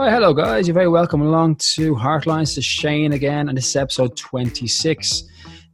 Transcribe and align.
Hi, 0.00 0.10
hello 0.10 0.32
guys. 0.32 0.66
You're 0.66 0.72
very 0.72 0.88
welcome 0.88 1.20
along 1.20 1.56
to 1.56 1.94
Heartlines 1.94 2.54
to 2.54 2.62
Shane 2.62 3.12
again, 3.12 3.50
and 3.50 3.58
this 3.58 3.68
is 3.68 3.76
episode 3.76 4.16
26. 4.16 5.24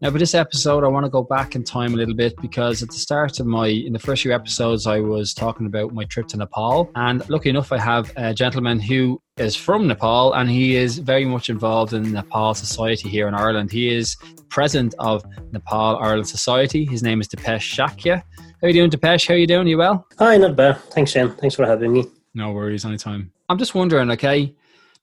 Now, 0.02 0.10
for 0.10 0.18
this 0.18 0.34
episode, 0.34 0.82
I 0.82 0.88
want 0.88 1.06
to 1.06 1.10
go 1.10 1.22
back 1.22 1.54
in 1.54 1.62
time 1.62 1.94
a 1.94 1.96
little 1.96 2.16
bit 2.16 2.34
because 2.42 2.82
at 2.82 2.88
the 2.88 2.96
start 2.96 3.38
of 3.38 3.46
my, 3.46 3.68
in 3.68 3.92
the 3.92 4.00
first 4.00 4.22
few 4.22 4.34
episodes, 4.34 4.88
I 4.88 4.98
was 4.98 5.32
talking 5.32 5.68
about 5.68 5.94
my 5.94 6.02
trip 6.06 6.26
to 6.30 6.38
Nepal. 6.38 6.90
And 6.96 7.22
lucky 7.30 7.50
enough, 7.50 7.70
I 7.70 7.78
have 7.78 8.12
a 8.16 8.34
gentleman 8.34 8.80
who 8.80 9.22
is 9.36 9.54
from 9.54 9.86
Nepal 9.86 10.32
and 10.32 10.50
he 10.50 10.74
is 10.74 10.98
very 10.98 11.24
much 11.24 11.48
involved 11.48 11.92
in 11.92 12.10
Nepal 12.10 12.52
society 12.54 13.08
here 13.08 13.28
in 13.28 13.34
Ireland. 13.34 13.70
He 13.70 13.94
is 13.94 14.16
president 14.48 14.96
of 14.98 15.24
Nepal 15.52 15.98
Ireland 15.98 16.26
Society. 16.26 16.84
His 16.84 17.00
name 17.00 17.20
is 17.20 17.28
Dipesh 17.28 17.76
Shakya. 17.76 18.24
How 18.38 18.42
are 18.64 18.68
you 18.70 18.74
doing, 18.74 18.90
Dipesh? 18.90 19.28
How 19.28 19.34
are 19.34 19.36
you 19.36 19.46
doing? 19.46 19.68
Are 19.68 19.70
you 19.70 19.78
well? 19.78 20.04
Hi, 20.18 20.36
not 20.36 20.56
bad. 20.56 20.78
Thanks, 20.90 21.12
Shane. 21.12 21.30
Thanks 21.30 21.54
for 21.54 21.64
having 21.64 21.92
me. 21.92 22.06
No 22.34 22.50
worries, 22.50 22.84
anytime. 22.84 23.30
I'm 23.48 23.58
just 23.58 23.74
wondering, 23.74 24.10
okay, 24.12 24.54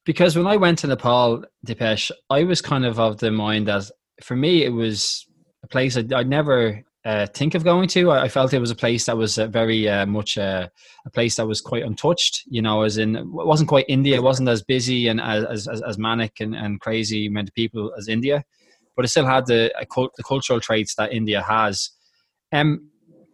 because 0.06 0.36
when 0.36 0.48
I 0.48 0.58
went 0.58 0.80
to 0.80 0.88
Nepal, 0.88 1.46
Dipesh, 1.66 2.12
I 2.30 2.44
was 2.44 2.62
kind 2.62 2.86
of 2.86 3.00
of 3.00 3.20
the 3.20 3.32
mind 3.32 3.68
that 3.68 3.90
for 4.22 4.36
me 4.36 4.64
it 4.64 4.70
was 4.70 5.26
a 5.64 5.68
place 5.68 5.98
I'd, 5.98 6.12
I'd 6.12 6.30
never 6.30 6.84
uh, 7.06 7.26
think 7.28 7.56
of 7.56 7.64
going 7.64 7.88
to. 7.90 8.12
I, 8.12 8.24
I, 8.24 8.30
felt 8.30 8.54
it 8.54 8.60
was 8.60 8.72
a 8.72 8.76
place 8.76 9.06
that 9.06 9.18
was 9.18 9.38
uh, 9.38 9.48
very 9.48 9.90
uh, 9.90 10.06
much 10.06 10.38
uh, 10.38 10.68
a 11.06 11.10
place 11.10 11.36
that 11.36 11.48
was 11.48 11.60
quite 11.60 11.84
untouched. 11.84 12.44
You 12.46 12.62
know, 12.62 12.84
as 12.84 12.98
in 12.98 13.16
it 13.18 13.26
wasn't 13.26 13.70
quite 13.70 13.86
India. 13.90 14.16
It 14.16 14.24
wasn't 14.24 14.50
as 14.50 14.64
busy 14.64 15.08
and 15.08 15.20
as 15.20 15.68
as, 15.68 15.82
as 15.82 15.98
manic 15.98 16.40
and, 16.40 16.56
and 16.56 16.80
crazy 16.80 17.28
amount 17.28 17.54
people 17.54 17.94
as 17.98 18.08
India, 18.08 18.44
but 18.96 19.04
it 19.04 19.10
still 19.10 19.26
had 19.26 19.48
the 19.48 19.73
cult, 19.92 20.14
the 20.16 20.23
cultural 20.23 20.62
traits 20.62 20.96
that 20.96 21.12
India 21.12 21.42
has. 21.42 21.90
Um, 22.54 22.90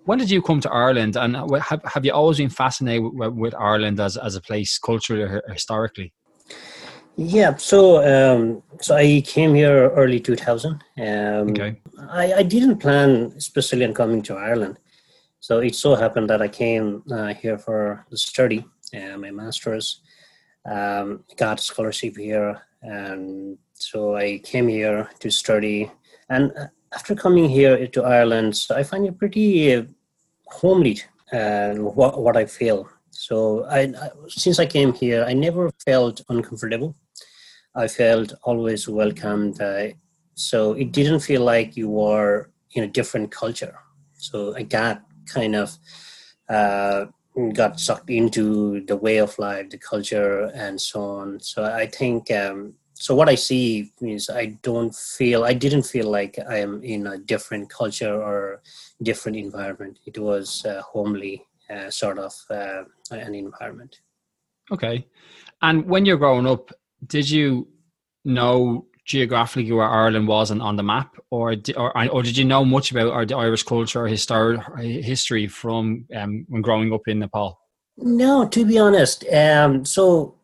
when 0.09 0.17
did 0.17 0.31
you 0.31 0.41
come 0.41 0.59
to 0.59 0.71
Ireland, 0.71 1.15
and 1.17 1.35
have, 1.61 1.83
have 1.83 2.03
you 2.03 2.11
always 2.11 2.39
been 2.39 2.49
fascinated 2.49 3.03
with, 3.13 3.33
with 3.33 3.53
Ireland 3.53 3.99
as, 3.99 4.17
as 4.17 4.35
a 4.35 4.41
place 4.41 4.79
culturally 4.79 5.21
or 5.21 5.43
historically? 5.47 6.11
Yeah, 7.15 7.55
so 7.57 7.79
um, 8.13 8.63
so 8.81 8.95
I 8.95 9.21
came 9.21 9.53
here 9.53 9.91
early 9.91 10.19
2000. 10.19 10.71
Um, 10.71 10.79
okay. 11.51 11.79
I, 12.09 12.33
I 12.41 12.43
didn't 12.43 12.79
plan 12.79 13.33
especially 13.37 13.85
on 13.85 13.93
coming 13.93 14.23
to 14.23 14.33
Ireland. 14.35 14.79
So 15.41 15.59
it 15.59 15.75
so 15.75 15.93
happened 15.93 16.27
that 16.31 16.41
I 16.41 16.47
came 16.47 17.03
uh, 17.11 17.35
here 17.35 17.59
for 17.59 18.03
the 18.09 18.17
study, 18.17 18.65
uh, 18.95 19.15
my 19.15 19.29
master's, 19.29 20.01
um, 20.65 21.23
got 21.37 21.59
a 21.59 21.61
scholarship 21.61 22.17
here, 22.17 22.59
and 22.81 23.59
so 23.75 24.15
I 24.15 24.39
came 24.39 24.69
here 24.69 25.07
to 25.19 25.29
study. 25.29 25.91
And 26.31 26.51
uh, 26.57 26.65
after 26.95 27.13
coming 27.13 27.47
here 27.47 27.85
to 27.85 28.03
Ireland, 28.03 28.57
so 28.57 28.75
I 28.75 28.81
find 28.81 29.05
it 29.05 29.19
pretty 29.19 29.75
uh, 29.75 29.83
homely 30.51 31.01
and 31.31 31.83
what, 31.83 32.21
what 32.21 32.37
I 32.37 32.45
feel. 32.45 32.89
So 33.11 33.65
I, 33.65 33.81
I, 33.81 34.09
since 34.27 34.59
I 34.59 34.65
came 34.65 34.93
here, 34.93 35.25
I 35.25 35.33
never 35.33 35.71
felt 35.85 36.21
uncomfortable. 36.29 36.95
I 37.75 37.87
felt 37.87 38.33
always 38.43 38.87
welcomed. 38.87 39.61
Uh, 39.61 39.89
so 40.35 40.73
it 40.73 40.91
didn't 40.91 41.19
feel 41.19 41.43
like 41.43 41.75
you 41.75 41.89
were 41.89 42.49
in 42.71 42.83
a 42.83 42.87
different 42.87 43.31
culture. 43.31 43.77
So 44.13 44.55
I 44.55 44.63
got 44.63 45.03
kind 45.25 45.55
of 45.55 45.77
uh, 46.47 47.05
got 47.53 47.79
sucked 47.79 48.09
into 48.09 48.85
the 48.85 48.95
way 48.95 49.17
of 49.17 49.37
life, 49.37 49.69
the 49.69 49.77
culture, 49.77 50.51
and 50.53 50.79
so 50.79 51.01
on. 51.01 51.39
So 51.39 51.63
I 51.63 51.85
think 51.87 52.31
um, 52.31 52.73
so. 52.93 53.15
What 53.15 53.29
I 53.29 53.35
see 53.35 53.91
is 54.01 54.29
I 54.29 54.57
don't 54.61 54.95
feel 54.95 55.43
I 55.43 55.53
didn't 55.53 55.83
feel 55.83 56.09
like 56.09 56.37
I 56.49 56.57
am 56.57 56.83
in 56.83 57.07
a 57.07 57.17
different 57.17 57.69
culture 57.69 58.13
or 58.13 58.61
different 59.01 59.37
environment. 59.37 59.99
It 60.05 60.17
was 60.17 60.65
uh, 60.65 60.81
homely 60.81 61.45
uh, 61.69 61.89
sort 61.89 62.19
of 62.19 62.33
uh, 62.49 62.83
an 63.11 63.35
environment. 63.35 63.99
Okay. 64.71 65.07
And 65.61 65.85
when 65.85 66.05
you're 66.05 66.17
growing 66.17 66.47
up, 66.47 66.71
did 67.07 67.29
you 67.29 67.67
know 68.25 68.85
geographically 69.05 69.71
where 69.71 69.89
Ireland 69.89 70.27
was 70.27 70.51
on, 70.51 70.61
on 70.61 70.75
the 70.75 70.83
map, 70.83 71.17
or, 71.31 71.55
or 71.75 72.09
or 72.09 72.21
did 72.23 72.37
you 72.37 72.45
know 72.45 72.63
much 72.63 72.91
about 72.91 73.11
our, 73.11 73.25
the 73.25 73.35
Irish 73.35 73.63
culture 73.63 74.05
or 74.05 74.07
history 74.07 75.47
from 75.47 76.05
um, 76.15 76.45
when 76.47 76.61
growing 76.61 76.93
up 76.93 77.07
in 77.07 77.19
Nepal? 77.19 77.59
No, 77.97 78.47
to 78.47 78.65
be 78.65 78.77
honest. 78.77 79.25
Um, 79.33 79.83
so 79.83 80.35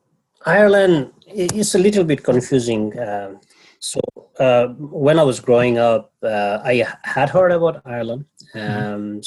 Ireland 0.46 1.14
is 1.28 1.76
a 1.76 1.80
little 1.80 2.04
bit 2.04 2.24
confusing. 2.24 2.98
Um, 3.00 3.40
so 3.80 4.00
uh, 4.40 4.68
when 4.68 5.20
I 5.20 5.24
was 5.24 5.40
growing 5.40 5.78
up, 5.78 6.14
uh, 6.24 6.60
I 6.64 6.86
had 7.04 7.30
heard 7.30 7.52
about 7.52 7.82
Ireland. 7.86 8.26
Mm-hmm. 8.54 8.94
Um, 8.94 9.22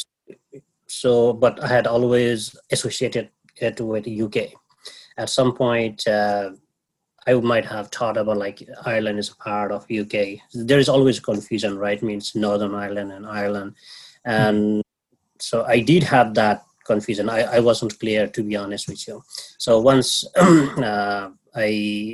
so, 0.87 1.33
but 1.33 1.63
I 1.63 1.69
had 1.69 1.87
always 1.87 2.57
associated 2.71 3.31
it 3.57 3.81
with 3.81 4.05
the 4.05 4.23
UK. 4.23 4.53
At 5.17 5.31
some 5.31 5.55
point, 5.55 6.07
uh, 6.07 6.51
I 7.27 7.35
might 7.35 7.67
have 7.67 7.89
thought 7.89 8.17
about 8.17 8.39
like 8.39 8.67
Ireland 8.85 9.19
is 9.19 9.31
a 9.31 9.37
part 9.37 9.71
of 9.71 9.91
UK. 9.91 10.39
There 10.55 10.79
is 10.79 10.89
always 10.89 11.21
confusion, 11.21 11.79
right? 11.79 11.99
It 11.99 12.03
means 12.03 12.35
Northern 12.35 12.75
Ireland 12.75 13.13
and 13.13 13.27
Ireland, 13.27 13.75
and 14.25 14.59
mm-hmm. 14.59 14.81
so 15.39 15.65
I 15.65 15.81
did 15.81 16.03
have 16.05 16.35
that 16.35 16.63
confusion. 16.87 17.29
I, 17.29 17.57
I 17.57 17.61
wasn't 17.61 17.99
clear 18.01 18.29
to 18.29 18.43
be 18.43 18.57
honest 18.57 18.89
with 18.89 19.07
you. 19.07 19.23
So 19.59 19.79
once 19.79 20.25
uh, 20.37 21.31
I 21.59 21.69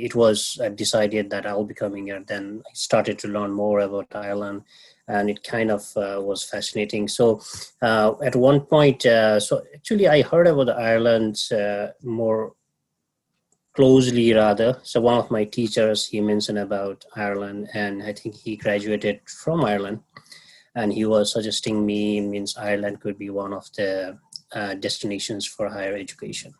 it 0.07 0.15
was 0.15 0.59
uh, 0.63 0.69
decided 0.69 1.29
that 1.29 1.45
I'll 1.45 1.71
be 1.71 1.81
coming 1.83 2.07
here, 2.07 2.23
then 2.25 2.63
I 2.65 2.71
started 2.73 3.19
to 3.19 3.27
learn 3.27 3.51
more 3.51 3.79
about 3.81 4.15
Ireland 4.15 4.63
and 5.07 5.29
it 5.29 5.43
kind 5.43 5.69
of 5.69 5.83
uh, 5.95 6.19
was 6.21 6.43
fascinating. 6.43 7.07
So 7.07 7.41
uh, 7.81 8.13
at 8.23 8.35
one 8.35 8.61
point, 8.61 9.05
uh, 9.05 9.39
so 9.39 9.61
actually 9.75 10.07
I 10.07 10.23
heard 10.23 10.47
about 10.47 10.69
Ireland 10.69 11.35
uh, 11.51 11.87
more 12.01 12.53
closely 13.75 14.33
rather. 14.33 14.79
So 14.83 15.01
one 15.01 15.17
of 15.17 15.29
my 15.29 15.43
teachers, 15.43 16.07
he 16.07 16.21
mentioned 16.21 16.57
about 16.57 17.05
Ireland 17.15 17.69
and 17.73 18.01
I 18.01 18.13
think 18.13 18.35
he 18.35 18.55
graduated 18.55 19.19
from 19.29 19.63
Ireland 19.63 19.99
and 20.75 20.91
he 20.91 21.05
was 21.05 21.33
suggesting 21.33 21.85
me 21.85 22.21
means 22.21 22.57
Ireland 22.57 23.01
could 23.01 23.17
be 23.17 23.29
one 23.29 23.53
of 23.53 23.71
the 23.73 24.17
uh, 24.53 24.73
destinations 24.75 25.45
for 25.45 25.69
higher 25.69 25.95
education. 25.95 26.53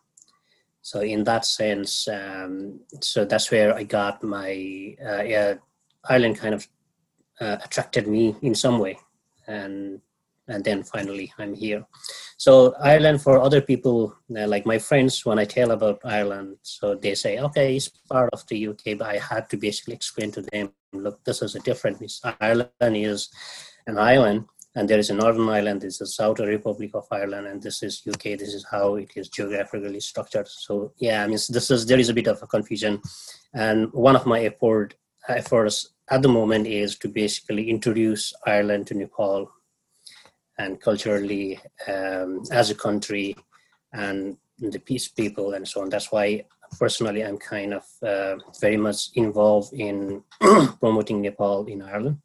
So 0.85 1.01
in 1.01 1.23
that 1.23 1.45
sense, 1.45 2.07
um, 2.07 2.79
so 3.01 3.25
that's 3.25 3.49
where 3.49 3.73
I 3.73 3.81
got 3.81 4.21
my 4.21 4.51
uh, 5.03 5.23
yeah, 5.23 5.55
Ireland 6.07 6.37
kind 6.37 6.53
of 6.53 6.67
uh, 7.41 7.57
attracted 7.65 8.05
me 8.07 8.35
in 8.43 8.53
some 8.53 8.77
way. 8.77 8.99
And 9.47 9.99
and 10.47 10.63
then 10.63 10.83
finally 10.83 11.33
i'm 11.39 11.55
here. 11.55 11.83
So 12.37 12.75
ireland 12.79 13.21
for 13.21 13.41
other 13.41 13.61
people 13.61 14.15
uh, 14.37 14.47
like 14.47 14.65
my 14.65 14.77
friends 14.77 15.25
when 15.25 15.39
i 15.39 15.45
tell 15.45 15.71
about 15.71 15.99
ireland 16.05 16.57
so 16.61 16.93
they 16.93 17.15
say 17.15 17.39
okay 17.39 17.75
it's 17.75 17.89
part 17.89 18.29
of 18.33 18.45
the 18.47 18.67
uk 18.67 18.83
but 18.99 19.07
i 19.07 19.17
had 19.17 19.49
to 19.49 19.57
basically 19.57 19.95
explain 19.95 20.31
to 20.31 20.41
them 20.41 20.71
look 20.93 21.23
this 21.23 21.41
is 21.41 21.55
a 21.55 21.59
difference 21.59 22.21
ireland 22.41 22.95
is 22.95 23.29
an 23.87 23.97
island 23.97 24.45
and 24.75 24.89
there 24.89 24.99
is 24.99 25.09
a 25.09 25.13
northern 25.13 25.49
ireland 25.49 25.81
there's 25.81 26.01
a 26.01 26.05
southern 26.05 26.47
republic 26.47 26.91
of 26.93 27.07
ireland 27.11 27.47
and 27.47 27.61
this 27.61 27.81
is 27.81 28.03
uk 28.07 28.23
this 28.23 28.53
is 28.53 28.65
how 28.69 28.95
it 28.95 29.11
is 29.15 29.29
geographically 29.29 29.99
structured. 29.99 30.47
So 30.47 30.93
yeah 30.97 31.23
i 31.23 31.27
mean 31.27 31.39
this 31.49 31.71
is 31.71 31.85
there 31.85 31.99
is 31.99 32.09
a 32.09 32.13
bit 32.13 32.27
of 32.27 32.41
a 32.41 32.47
confusion. 32.47 33.01
And 33.53 33.91
one 33.93 34.17
of 34.17 34.25
my 34.25 34.41
effort 34.41 34.95
efforts 35.29 35.93
at 36.11 36.21
the 36.21 36.27
moment 36.27 36.67
is 36.67 36.97
to 36.99 37.07
basically 37.07 37.69
introduce 37.69 38.33
Ireland 38.45 38.87
to 38.87 38.93
Nepal 38.93 39.49
and 40.57 40.79
culturally 40.79 41.59
um, 41.87 42.43
as 42.51 42.69
a 42.69 42.75
country 42.75 43.35
and 43.93 44.37
the 44.59 44.79
peace 44.79 45.07
people 45.07 45.53
and 45.53 45.67
so 45.67 45.81
on. 45.81 45.89
That's 45.89 46.11
why 46.11 46.45
personally 46.79 47.23
I'm 47.23 47.37
kind 47.37 47.73
of 47.73 47.85
uh, 48.03 48.35
very 48.61 48.77
much 48.77 49.09
involved 49.15 49.73
in 49.73 50.23
promoting 50.79 51.21
Nepal 51.21 51.65
in 51.65 51.81
Ireland 51.81 52.19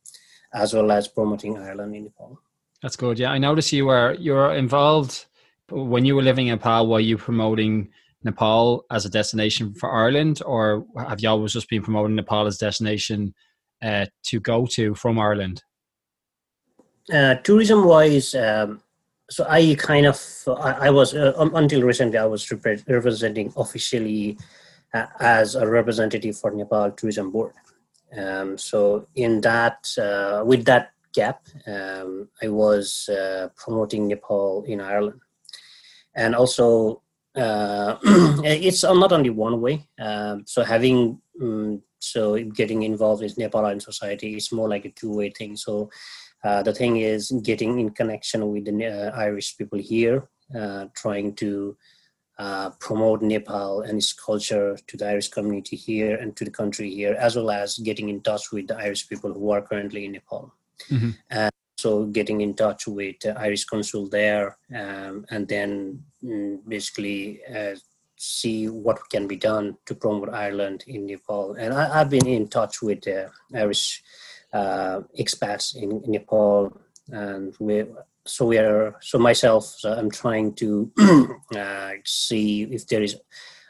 as 0.53 0.75
well 0.75 0.91
as 0.91 1.09
promoting 1.09 1.59
Ireland 1.59 1.95
in 1.95 2.05
Nepal. 2.05 2.41
That's 2.83 2.97
good. 2.97 3.19
Yeah, 3.19 3.31
I 3.31 3.39
noticed 3.39 3.73
you 3.73 3.87
were 3.87 4.17
you're 4.19 4.55
involved 4.55 5.27
when 5.71 6.05
you 6.05 6.17
were 6.17 6.23
living 6.23 6.49
in 6.49 6.55
Nepal. 6.55 6.87
Were 6.87 7.01
you 7.01 7.19
promoting 7.19 7.91
Nepal 8.25 8.85
as 8.91 9.05
a 9.05 9.11
destination 9.11 9.75
for 9.75 9.91
Ireland, 9.91 10.43
or 10.45 10.87
have 10.97 11.21
you 11.21 11.29
always 11.29 11.53
just 11.53 11.69
been 11.69 11.83
promoting 11.83 12.17
Nepal 12.17 12.47
as 12.47 12.57
a 12.57 12.67
destination 12.67 13.35
uh, 13.83 14.07
to 14.25 14.41
go 14.41 14.67
to 14.67 14.95
from 14.95 15.19
Ireland? 15.19 15.63
Uh, 17.13 17.35
tourism 17.37 17.85
wise, 17.85 18.35
um, 18.35 18.83
so 19.31 19.47
I 19.49 19.75
kind 19.79 20.07
of 20.07 20.21
I, 20.49 20.87
I 20.87 20.91
was 20.91 21.15
uh, 21.15 21.33
until 21.55 21.83
recently 21.83 22.19
I 22.19 22.27
was 22.27 22.51
representing 22.51 23.53
officially 23.57 24.39
uh, 24.95 25.07
as 25.19 25.55
a 25.55 25.67
representative 25.67 26.37
for 26.39 26.51
Nepal 26.51 26.91
Tourism 26.93 27.31
Board. 27.31 27.53
Um, 28.17 28.59
so 28.59 29.07
in 29.15 29.41
that 29.43 29.89
uh, 29.99 30.43
with 30.45 30.65
that 30.65 30.93
gap, 31.13 31.43
um, 31.67 32.29
I 32.43 32.49
was 32.49 33.09
uh, 33.09 33.49
promoting 33.57 34.09
Nepal 34.09 34.65
in 34.67 34.81
Ireland, 34.81 35.21
and 36.15 36.35
also 36.35 37.03
uh, 37.37 37.97
it's 38.45 38.83
not 38.83 39.13
only 39.13 39.31
one 39.31 39.61
way. 39.61 39.87
Um, 40.01 40.45
so 40.47 40.63
having 40.63 41.21
um, 41.41 41.83
so 42.01 42.43
getting 42.43 42.83
involved 42.83 43.23
in 43.23 43.33
Nepal 43.37 43.61
Ireland 43.61 43.83
Society 43.83 44.37
is 44.37 44.53
more 44.53 44.69
like 44.69 44.85
a 44.85 44.91
two-way 44.91 45.31
thing. 45.31 45.57
So 45.57 45.91
uh, 46.43 46.63
the 46.63 46.73
thing 46.73 46.97
is 46.97 47.31
getting 47.43 47.79
in 47.79 47.91
connection 47.91 48.51
with 48.51 48.65
the 48.65 48.87
uh, 48.87 49.17
Irish 49.17 49.57
people 49.57 49.79
here, 49.79 50.29
uh, 50.59 50.87
trying 50.95 51.35
to 51.37 51.77
uh, 52.41 52.71
promote 52.79 53.21
Nepal 53.21 53.83
and 53.83 53.99
its 53.99 54.15
culture 54.15 54.79
to 54.87 54.97
the 54.97 55.07
Irish 55.07 55.29
community 55.29 55.77
here 55.77 56.17
and 56.17 56.35
to 56.37 56.45
the 56.47 56.51
country 56.51 56.89
here, 56.89 57.15
as 57.21 57.37
well 57.37 57.51
as 57.51 57.77
getting 57.79 58.09
in 58.09 58.23
touch 58.23 58.51
with 58.51 58.67
the 58.69 58.79
Irish 58.79 59.07
people 59.11 59.31
who 59.31 59.51
are 59.51 59.61
currently 59.61 60.07
in 60.07 60.13
Nepal. 60.13 60.51
Mm-hmm. 60.89 61.11
And 61.29 61.53
so 61.77 62.07
getting 62.07 62.41
in 62.41 62.55
touch 62.55 62.87
with 62.87 63.21
the 63.21 63.39
Irish 63.39 63.67
consul 63.67 64.09
there 64.09 64.57
um, 64.75 65.27
and 65.31 65.47
then 65.49 66.03
mm, 66.25 66.67
basically 66.67 67.41
uh, 67.45 67.75
see 68.17 68.71
what 68.71 68.99
can 69.11 69.27
be 69.27 69.37
done 69.37 69.77
to 69.85 69.95
promote 69.95 70.31
Ireland 70.31 70.85
in 70.87 71.05
Nepal. 71.05 71.53
And 71.53 71.75
I, 71.75 71.99
have 71.99 72.09
been 72.09 72.27
in 72.27 72.49
touch 72.49 72.81
with 72.81 73.07
uh, 73.07 73.29
Irish 73.55 74.03
uh, 74.55 75.01
expats 75.19 75.77
in, 75.77 76.03
in 76.05 76.13
Nepal 76.13 76.73
and 77.11 77.55
we 77.59 77.85
so 78.31 78.47
we 78.47 78.59
are 78.59 78.97
so 79.01 79.19
myself 79.19 79.65
so 79.65 79.93
i'm 79.93 80.11
trying 80.11 80.53
to 80.55 80.91
uh, 81.57 81.91
see 82.05 82.63
if 82.65 82.87
there 82.87 83.03
is 83.03 83.17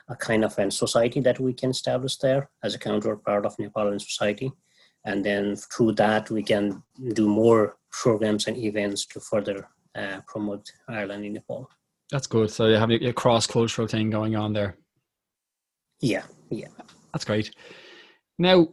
a 0.09 0.17
kind 0.17 0.45
of 0.45 0.59
a 0.59 0.71
society 0.71 1.21
that 1.21 1.39
we 1.39 1.53
can 1.53 1.71
establish 1.71 2.17
there 2.17 2.51
as 2.65 2.75
a 2.75 2.79
counterpart 2.79 3.47
of 3.47 3.57
nepalian 3.59 4.01
society. 4.01 4.51
And 5.05 5.25
then 5.25 5.55
through 5.55 5.93
that 5.93 6.31
we 6.31 6.43
can 6.43 6.83
do 7.13 7.29
more 7.29 7.77
programs 7.93 8.49
and 8.49 8.57
events 8.57 9.07
to 9.07 9.21
further 9.21 9.69
uh, 9.95 10.21
promote 10.27 10.67
ireland 10.89 11.25
in 11.25 11.35
nepal. 11.35 11.71
That's 12.11 12.27
good. 12.27 12.51
So 12.51 12.67
you 12.67 12.75
have 12.75 12.91
a 12.91 13.13
cross-cultural 13.13 13.87
thing 13.87 14.11
going 14.11 14.35
on 14.35 14.53
there. 14.53 14.77
Yeah 16.01 16.25
yeah. 16.51 16.69
That's 17.13 17.25
great. 17.25 17.53
Now 18.39 18.69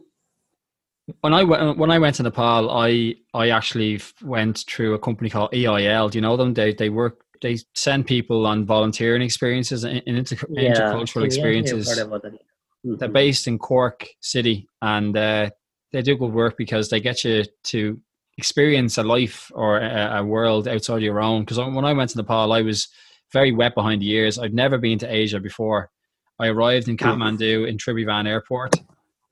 when 1.20 1.34
I 1.34 1.44
went 1.44 1.78
when 1.78 1.90
I 1.90 1.98
went 1.98 2.16
to 2.16 2.22
Nepal, 2.22 2.70
I 2.70 3.14
I 3.34 3.50
actually 3.50 4.00
went 4.22 4.64
through 4.68 4.94
a 4.94 4.98
company 4.98 5.30
called 5.30 5.54
EIL. 5.54 6.08
Do 6.08 6.18
you 6.18 6.22
know 6.22 6.36
them? 6.36 6.54
They 6.54 6.74
they 6.74 6.90
work 6.90 7.24
they 7.40 7.58
send 7.74 8.06
people 8.06 8.46
on 8.46 8.66
volunteering 8.66 9.22
experiences 9.22 9.84
and 9.84 10.02
inter- 10.06 10.36
yeah. 10.50 10.74
intercultural 10.74 11.24
experiences. 11.24 11.88
Mm-hmm. 11.88 12.96
They're 12.96 13.08
based 13.08 13.46
in 13.46 13.58
Cork 13.58 14.06
City, 14.20 14.68
and 14.82 15.16
uh, 15.16 15.50
they 15.92 16.02
do 16.02 16.16
good 16.16 16.32
work 16.32 16.56
because 16.56 16.88
they 16.90 17.00
get 17.00 17.24
you 17.24 17.44
to 17.64 18.00
experience 18.36 18.98
a 18.98 19.02
life 19.02 19.50
or 19.54 19.78
a, 19.78 20.18
a 20.18 20.24
world 20.24 20.68
outside 20.68 21.02
your 21.02 21.20
own. 21.20 21.42
Because 21.42 21.58
when 21.58 21.84
I 21.84 21.92
went 21.92 22.10
to 22.10 22.18
Nepal, 22.18 22.52
I 22.52 22.62
was 22.62 22.88
very 23.32 23.52
wet 23.52 23.74
behind 23.74 24.02
the 24.02 24.10
ears. 24.10 24.38
I'd 24.38 24.54
never 24.54 24.78
been 24.78 24.98
to 25.00 25.12
Asia 25.12 25.40
before. 25.40 25.90
I 26.38 26.48
arrived 26.48 26.88
in. 26.88 26.96
Kathmandu 26.96 27.68
in 27.68 27.78
Tribhuvan 27.78 28.28
Airport 28.28 28.76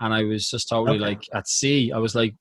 and 0.00 0.12
I 0.12 0.25
was 0.25 0.50
just 0.50 0.69
totally 0.69 0.96
okay. 0.96 1.06
like 1.06 1.22
at 1.34 1.48
sea. 1.48 1.93
I 1.93 1.98
was 1.98 2.14
like, 2.14 2.34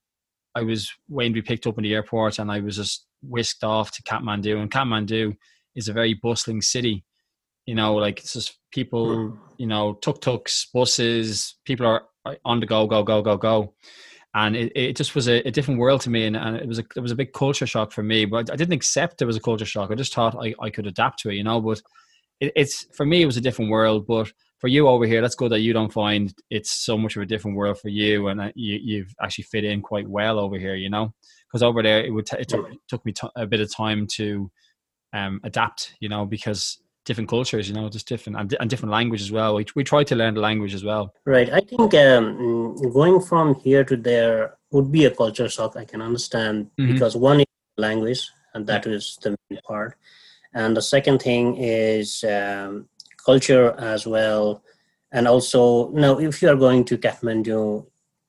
I 0.55 0.61
was 0.61 0.91
waiting 1.09 1.33
to 1.33 1.41
be 1.41 1.45
picked 1.45 1.67
up 1.67 1.77
in 1.77 1.83
the 1.83 1.93
airport, 1.93 2.39
and 2.39 2.51
I 2.51 2.59
was 2.59 2.77
just 2.77 3.05
whisked 3.21 3.63
off 3.63 3.91
to 3.91 4.03
Kathmandu. 4.03 4.61
And 4.61 4.71
Kathmandu 4.71 5.35
is 5.75 5.87
a 5.87 5.93
very 5.93 6.13
bustling 6.13 6.61
city. 6.61 7.03
You 7.65 7.75
know, 7.75 7.95
like 7.95 8.19
it's 8.19 8.33
just 8.33 8.59
people, 8.71 9.37
you 9.57 9.67
know, 9.67 9.95
tuk 9.95 10.21
tuks, 10.21 10.67
buses, 10.73 11.55
people 11.65 11.85
are 11.87 12.03
on 12.43 12.59
the 12.59 12.65
go, 12.65 12.85
go, 12.87 13.03
go, 13.03 13.21
go, 13.21 13.37
go. 13.37 13.73
And 14.33 14.55
it, 14.55 14.71
it 14.75 14.95
just 14.95 15.15
was 15.15 15.27
a, 15.29 15.47
a 15.47 15.51
different 15.51 15.79
world 15.79 16.01
to 16.01 16.09
me, 16.09 16.25
and, 16.25 16.35
and 16.35 16.57
it 16.57 16.67
was 16.67 16.79
a 16.79 16.83
it 16.95 16.99
was 16.99 17.11
a 17.11 17.15
big 17.15 17.31
culture 17.33 17.65
shock 17.65 17.91
for 17.91 18.03
me. 18.03 18.25
But 18.25 18.51
I 18.51 18.55
didn't 18.55 18.73
accept 18.73 19.21
it 19.21 19.25
was 19.25 19.37
a 19.37 19.41
culture 19.41 19.65
shock. 19.65 19.91
I 19.91 19.95
just 19.95 20.13
thought 20.13 20.35
I, 20.35 20.53
I 20.59 20.69
could 20.69 20.87
adapt 20.87 21.19
to 21.19 21.29
it, 21.29 21.35
you 21.35 21.43
know. 21.43 21.61
But 21.61 21.81
it, 22.41 22.51
it's 22.55 22.85
for 22.93 23.05
me, 23.05 23.21
it 23.21 23.25
was 23.25 23.37
a 23.37 23.41
different 23.41 23.71
world. 23.71 24.05
But 24.05 24.31
for 24.59 24.67
you 24.67 24.87
over 24.87 25.05
here, 25.05 25.21
that's 25.21 25.35
good 25.35 25.51
that 25.51 25.59
you 25.59 25.73
don't 25.73 25.91
find 25.91 26.33
it's 26.49 26.71
so 26.71 26.97
much 26.97 27.15
of 27.15 27.21
a 27.21 27.25
different 27.25 27.57
world 27.57 27.79
for 27.79 27.89
you, 27.89 28.27
and 28.27 28.51
you, 28.55 28.79
you've 28.81 29.13
actually 29.21 29.43
fit 29.43 29.63
in 29.63 29.81
quite 29.81 30.07
well 30.07 30.39
over 30.39 30.57
here. 30.57 30.75
You 30.75 30.89
know, 30.89 31.13
because 31.47 31.63
over 31.63 31.83
there 31.83 32.03
it 32.03 32.11
would 32.11 32.25
t- 32.25 32.37
it 32.39 32.47
took, 32.47 32.71
it 32.71 32.79
took 32.87 33.05
me 33.05 33.11
t- 33.11 33.27
a 33.35 33.45
bit 33.45 33.59
of 33.59 33.73
time 33.73 34.07
to 34.13 34.49
um, 35.13 35.41
adapt. 35.43 35.95
You 35.99 36.09
know, 36.09 36.25
because 36.25 36.79
different 37.05 37.29
cultures, 37.29 37.69
you 37.69 37.75
know, 37.75 37.87
just 37.89 38.07
different 38.07 38.37
and, 38.37 38.55
and 38.59 38.69
different 38.69 38.91
language 38.91 39.21
as 39.21 39.31
well. 39.31 39.55
We 39.55 39.65
we 39.75 39.83
try 39.83 40.03
to 40.03 40.15
learn 40.15 40.33
the 40.33 40.41
language 40.41 40.73
as 40.73 40.83
well. 40.83 41.13
Right. 41.25 41.51
I 41.51 41.59
think 41.59 41.93
um, 41.93 42.75
going 42.91 43.21
from 43.21 43.55
here 43.55 43.83
to 43.83 43.95
there 43.95 44.55
would 44.71 44.91
be 44.91 45.05
a 45.05 45.11
culture 45.11 45.49
shock. 45.49 45.77
I 45.77 45.85
can 45.85 46.01
understand 46.01 46.71
mm-hmm. 46.77 46.93
because 46.93 47.15
one 47.15 47.41
is 47.41 47.45
language, 47.77 48.29
and 48.53 48.65
that 48.67 48.83
that 48.83 48.91
is 48.91 49.17
the 49.21 49.35
main 49.49 49.59
part, 49.67 49.95
and 50.53 50.75
the 50.75 50.81
second 50.81 51.21
thing 51.21 51.57
is 51.57 52.23
um, 52.23 52.87
culture 53.25 53.74
as 53.80 54.06
well. 54.06 54.63
And 55.12 55.27
also, 55.27 55.89
now 55.92 56.19
if 56.19 56.42
you 56.42 56.50
are 56.50 56.56
going 56.56 56.83
to 56.86 56.98
Kathmandu, 56.98 57.86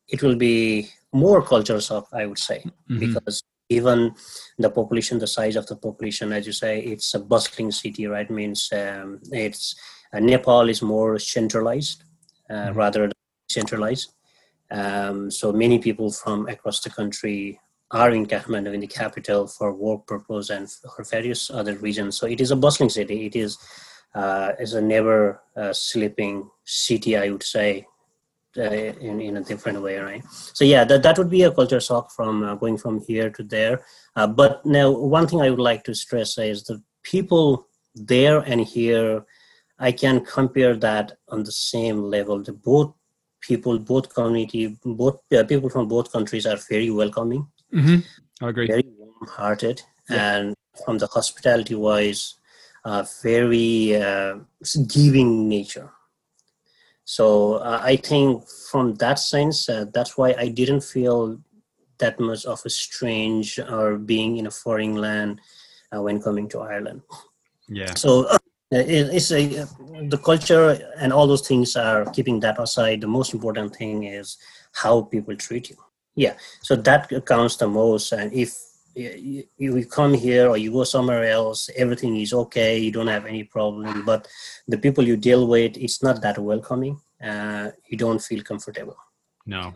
it 0.09 0.23
will 0.23 0.37
be 0.37 0.89
more 1.13 1.43
culture 1.43 1.81
shock, 1.81 2.09
I 2.13 2.27
would 2.27 2.39
say, 2.39 2.63
mm-hmm. 2.91 2.99
because 2.99 3.43
even 3.69 4.15
the 4.59 4.71
population, 4.71 5.19
the 5.19 5.27
size 5.27 5.57
of 5.57 5.67
the 5.67 5.77
population, 5.77 6.33
as 6.33 6.47
you 6.47 6.53
say, 6.53 6.81
it's 6.81 7.15
a 7.15 7.19
bustling 7.19 7.73
city, 7.73 8.07
right? 8.07 8.31
Means 8.31 8.71
um, 8.73 9.21
it's 9.33 9.75
uh, 10.13 10.21
Nepal 10.21 10.69
is 10.69 10.83
more 10.83 11.19
centralized 11.19 12.05
uh, 12.49 12.55
mm-hmm. 12.55 12.79
rather 12.79 13.01
than 13.03 13.13
centralized. 13.51 14.13
Um, 14.71 15.31
so 15.31 15.53
many 15.53 15.79
people 15.79 16.11
from 16.11 16.49
across 16.49 16.81
the 16.81 16.91
country 16.91 17.59
are 17.91 18.11
in 18.11 18.27
Kathmandu, 18.27 18.75
in 18.75 18.81
the 18.81 18.87
capital, 18.87 19.47
for 19.47 19.73
work 19.73 20.07
purpose 20.07 20.51
and 20.51 20.71
for 20.71 21.05
various 21.05 21.51
other 21.51 21.75
reasons. 21.77 22.17
So 22.17 22.27
it 22.27 22.41
is 22.41 22.51
a 22.51 22.57
bustling 22.57 22.91
city. 22.91 23.27
It 23.27 23.37
is 23.37 23.59
uh, 24.17 24.53
is 24.59 24.73
a 24.75 24.81
never 24.81 25.19
uh, 25.57 25.73
sleeping 25.73 26.35
city, 26.65 27.17
I 27.17 27.31
would 27.31 27.43
say, 27.43 27.87
uh, 28.57 28.71
in, 29.09 29.21
in 29.21 29.37
a 29.37 29.45
different 29.51 29.83
way, 29.83 29.97
right? 29.99 30.25
So 30.59 30.65
yeah, 30.65 30.85
that, 30.85 31.03
that 31.03 31.19
would 31.19 31.31
be 31.31 31.43
a 31.43 31.53
culture 31.53 31.81
shock 31.81 32.11
from 32.17 32.43
uh, 32.43 32.55
going 32.55 32.79
from 32.79 33.01
here 33.09 33.31
to 33.31 33.43
there. 33.43 33.77
Uh, 34.17 34.27
but 34.27 34.65
now, 34.65 34.91
one 34.91 35.27
thing 35.29 35.41
I 35.43 35.51
would 35.51 35.67
like 35.71 35.85
to 35.85 35.95
stress 35.95 36.39
is 36.39 36.65
the 36.65 36.83
people 37.03 37.69
there 37.95 38.39
and 38.41 38.61
here, 38.61 39.25
I 39.79 39.93
can 39.93 40.25
compare 40.25 40.75
that 40.77 41.19
on 41.29 41.45
the 41.45 41.53
same 41.53 41.99
level. 42.03 42.43
The 42.43 42.53
both 42.53 42.95
people, 43.41 43.79
both 43.79 44.15
community, 44.15 44.77
both 44.85 45.19
uh, 45.33 45.45
people 45.45 45.71
from 45.71 45.89
both 45.89 46.11
countries 46.11 46.47
are 46.47 46.59
very 46.69 46.91
welcoming. 46.91 47.47
Mm-hmm. 47.73 47.99
I 48.45 48.49
agree. 48.49 48.67
Very 48.67 48.85
warm-hearted, 48.99 49.83
yeah. 50.11 50.37
and 50.37 50.55
from 50.85 50.99
the 50.99 51.07
hospitality 51.07 51.75
wise, 51.75 52.35
uh, 52.35 52.46
very 53.23 53.97
uh, 53.97 54.39
giving 54.87 55.49
nature. 55.49 55.91
So 57.05 57.55
uh, 57.55 57.81
I 57.83 57.97
think 57.97 58.47
from 58.71 58.95
that 58.97 59.19
sense, 59.19 59.69
uh, 59.69 59.87
that's 59.95 60.19
why 60.19 60.35
I 60.39 60.49
didn't 60.49 60.83
feel 60.83 61.39
that 61.99 62.19
much 62.21 62.45
of 62.45 62.61
a 62.65 62.71
strange 62.71 63.59
or 63.59 63.97
being 63.97 64.39
in 64.39 64.47
a 64.47 64.51
foreign 64.51 64.97
land 64.97 65.41
uh, 65.93 66.03
when 66.03 66.21
coming 66.21 66.49
to 66.51 66.61
Ireland. 66.61 67.03
Yeah. 67.69 67.95
So 67.95 68.29
it, 68.71 69.15
it's 69.15 69.31
a, 69.31 69.67
the 70.09 70.19
culture 70.19 70.79
and 70.99 71.13
all 71.13 71.27
those 71.27 71.47
things 71.47 71.77
are 71.77 72.05
keeping 72.11 72.41
that 72.41 72.61
aside. 72.61 73.01
The 73.01 73.07
most 73.07 73.35
important 73.35 73.75
thing 73.77 74.05
is 74.05 74.37
how 74.73 75.03
people 75.03 75.37
treat 75.37 75.71
you. 75.71 75.77
Yeah. 76.17 76.35
So 76.63 76.77
that 76.77 77.11
counts 77.27 77.57
the 77.57 77.69
most. 77.69 78.13
And 78.13 78.33
if 78.33 78.57
you, 78.97 79.45
you 79.59 79.87
come 79.87 80.15
here 80.15 80.49
or 80.49 80.57
you 80.57 80.73
go 80.73 80.85
somewhere 80.85 81.25
else 81.25 81.69
everything 81.77 82.17
is 82.17 82.33
okay 82.33 82.79
you 82.79 82.91
don't 82.91 83.07
have 83.07 83.27
any 83.27 83.45
problem 83.45 84.05
but 84.05 84.27
the 84.69 84.79
people 84.79 85.05
you 85.05 85.17
deal 85.17 85.47
with 85.47 85.77
it's 85.77 86.03
not 86.03 86.23
that 86.23 86.39
welcoming 86.39 86.99
uh, 87.23 87.71
you 87.89 87.97
don't 87.97 88.23
feel 88.23 88.43
comfortable. 88.43 88.97
No. 89.47 89.75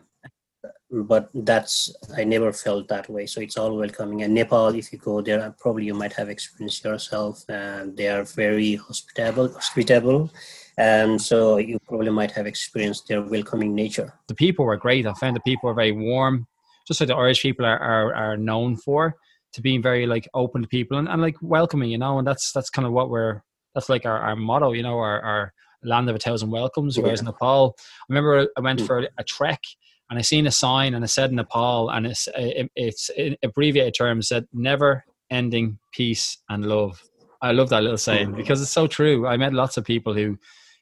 But 0.92 1.30
that's 1.32 1.94
i 2.16 2.24
never 2.24 2.52
felt 2.52 2.88
that 2.88 3.08
way 3.08 3.24
so 3.24 3.40
it's 3.40 3.56
all 3.56 3.76
welcoming. 3.76 4.22
And 4.22 4.34
nepal 4.34 4.74
if 4.74 4.92
you 4.92 4.98
go 4.98 5.20
there 5.22 5.54
probably 5.58 5.84
you 5.84 5.94
might 5.94 6.12
have 6.14 6.28
experienced 6.28 6.84
yourself 6.84 7.44
and 7.48 7.96
they 7.96 8.08
are 8.08 8.24
very 8.24 8.74
hospitable 8.74 9.52
hospitable 9.52 10.30
and 10.76 11.20
so 11.22 11.58
you 11.58 11.78
probably 11.86 12.10
might 12.10 12.32
have 12.32 12.46
experienced 12.46 13.06
their 13.06 13.22
welcoming 13.22 13.74
nature. 13.74 14.12
The 14.26 14.34
people 14.34 14.64
were 14.64 14.76
great. 14.76 15.06
I 15.06 15.12
found 15.14 15.36
the 15.36 15.40
people 15.40 15.68
were 15.68 15.74
very 15.74 15.92
warm 15.92 16.48
just 16.90 17.00
like 17.00 17.08
the 17.08 17.14
Irish 17.14 17.40
people 17.40 17.64
are, 17.64 17.78
are, 17.78 18.12
are 18.14 18.36
known 18.36 18.76
for, 18.76 19.14
to 19.52 19.62
being 19.62 19.80
very 19.80 20.06
like 20.06 20.28
open 20.34 20.60
to 20.62 20.68
people 20.68 20.98
and, 20.98 21.08
and 21.08 21.22
like 21.22 21.36
welcoming, 21.40 21.90
you 21.90 21.98
know, 21.98 22.18
and 22.18 22.26
that's 22.26 22.52
that's 22.52 22.68
kind 22.70 22.86
of 22.86 22.92
what 22.92 23.10
we're 23.10 23.42
that's 23.74 23.88
like 23.88 24.04
our, 24.06 24.18
our 24.18 24.34
motto, 24.34 24.72
you 24.72 24.82
know, 24.82 24.98
our, 24.98 25.20
our 25.20 25.52
land 25.84 26.10
of 26.10 26.16
a 26.16 26.18
thousand 26.18 26.50
welcomes. 26.50 26.96
Yeah. 26.96 27.04
Whereas 27.04 27.22
Nepal, 27.22 27.76
I 27.78 28.04
remember 28.08 28.48
I 28.56 28.60
went 28.60 28.80
mm. 28.80 28.86
for 28.86 29.06
a 29.18 29.24
trek 29.24 29.60
and 30.08 30.18
I 30.18 30.22
seen 30.22 30.48
a 30.48 30.50
sign 30.50 30.94
and 30.94 31.04
it 31.04 31.08
said 31.08 31.32
Nepal 31.32 31.90
and 31.90 32.06
it's 32.06 32.28
it, 32.36 32.70
it's 32.74 33.08
in 33.10 33.36
abbreviated 33.44 33.94
terms 33.94 34.28
said 34.28 34.46
never 34.52 35.04
ending 35.30 35.78
peace 35.92 36.38
and 36.48 36.66
love. 36.66 37.00
I 37.40 37.52
love 37.52 37.68
that 37.70 37.82
little 37.82 37.98
saying 37.98 38.32
mm. 38.32 38.36
because 38.36 38.60
it's 38.60 38.72
so 38.72 38.88
true. 38.88 39.28
I 39.28 39.36
met 39.36 39.52
lots 39.52 39.76
of 39.76 39.84
people 39.84 40.14
who 40.14 40.36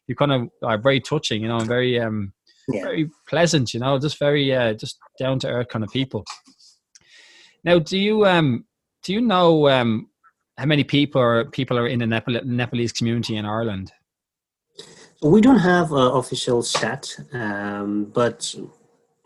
who 0.06 0.14
kind 0.14 0.32
of 0.32 0.48
are 0.62 0.78
very 0.78 1.00
touching, 1.00 1.42
you 1.42 1.48
know, 1.48 1.58
and 1.58 1.68
very 1.68 2.00
um 2.00 2.32
yeah. 2.68 2.82
very 2.82 3.10
pleasant, 3.28 3.74
you 3.74 3.80
know, 3.80 3.98
just 3.98 4.18
very 4.18 4.54
uh, 4.54 4.74
just 4.74 4.98
down 5.18 5.38
to 5.40 5.48
earth 5.48 5.68
kind 5.68 5.84
of 5.84 5.90
people. 5.90 6.24
Now, 7.64 7.78
do 7.78 7.98
you 7.98 8.26
um 8.26 8.64
do 9.02 9.12
you 9.12 9.20
know 9.20 9.68
um 9.68 10.08
how 10.56 10.66
many 10.66 10.84
people 10.84 11.20
are 11.20 11.44
people 11.44 11.78
are 11.78 11.86
in 11.86 12.00
the 12.00 12.06
Nepal- 12.06 12.44
Nepalese 12.44 12.92
community 12.92 13.36
in 13.36 13.44
Ireland? 13.44 13.92
We 15.22 15.40
don't 15.40 15.58
have 15.58 15.92
uh, 15.92 16.12
official 16.12 16.62
stat, 16.62 17.16
um, 17.32 18.04
but 18.14 18.54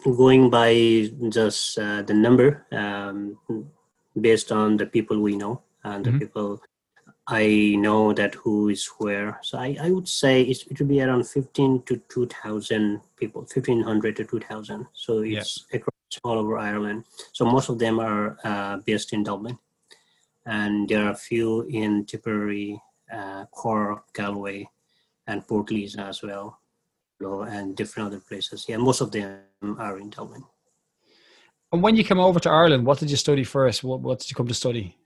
going 0.05 0.49
by 0.49 1.11
just 1.29 1.79
uh, 1.79 2.03
the 2.03 2.15
number, 2.15 2.67
um, 2.73 3.39
based 4.19 4.51
on 4.51 4.79
the 4.79 4.87
people 4.87 5.21
we 5.21 5.37
know 5.37 5.63
and 5.85 6.05
the 6.05 6.11
mm-hmm. 6.11 6.19
people 6.19 6.63
I 7.29 7.77
know 7.79 8.13
that 8.13 8.35
who 8.35 8.69
is 8.69 8.87
where. 8.99 9.39
So 9.43 9.59
I, 9.59 9.77
I 9.81 9.91
would 9.91 10.09
say 10.09 10.43
it 10.43 10.65
would 10.69 10.89
be 10.89 11.01
around 11.01 11.27
15 11.27 11.83
to 11.83 11.97
2,000 12.09 13.01
people, 13.17 13.43
1,500 13.43 14.17
to 14.17 14.25
2,000. 14.25 14.87
So 14.93 15.21
it's 15.21 15.65
yeah. 15.71 15.79
across 15.79 15.93
all 16.25 16.39
over 16.39 16.59
Ireland. 16.59 17.05
So 17.33 17.45
most 17.45 17.69
of 17.69 17.79
them 17.79 18.01
are 18.01 18.39
uh, 18.45 18.79
based 18.79 19.13
in 19.13 19.23
Dublin. 19.23 19.59
And 20.47 20.89
there 20.89 21.07
are 21.07 21.11
a 21.11 21.17
few 21.17 21.63
in 21.63 22.05
Tipperary, 22.05 22.81
uh, 23.13 23.45
Cork, 23.47 24.13
Galway, 24.13 24.69
and 25.29 25.47
Portlaoise 25.47 25.97
as 25.99 26.23
well, 26.23 26.59
and 27.21 27.77
different 27.77 28.09
other 28.09 28.21
places. 28.21 28.67
Yeah, 28.69 28.79
most 28.79 29.01
of 29.01 29.13
them 29.13 29.39
are 29.79 29.99
in 29.99 30.11
Dublin. 30.11 30.43
And 31.71 31.83
when 31.83 31.95
you 31.97 32.03
came 32.03 32.19
over 32.19 32.41
to 32.41 32.51
Ireland, 32.51 32.85
what 32.85 32.99
did 32.99 33.11
you 33.11 33.17
study 33.17 33.45
first? 33.45 33.85
What, 33.85 34.01
what 34.01 34.19
did 34.19 34.29
you 34.29 34.35
come 34.35 34.49
to 34.49 34.55
study? 34.55 34.97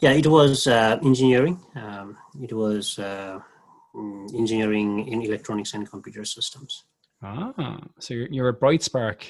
Yeah, 0.00 0.12
it 0.12 0.26
was 0.26 0.66
uh, 0.66 0.98
engineering. 1.02 1.60
Um, 1.74 2.18
it 2.40 2.52
was 2.52 2.98
uh, 2.98 3.40
mm, 3.94 4.34
engineering 4.34 5.08
in 5.08 5.22
electronics 5.22 5.74
and 5.74 5.88
computer 5.88 6.24
systems. 6.24 6.84
Ah, 7.22 7.80
so 8.00 8.14
you're, 8.14 8.28
you're 8.28 8.48
a 8.48 8.52
bright 8.52 8.82
spark. 8.82 9.24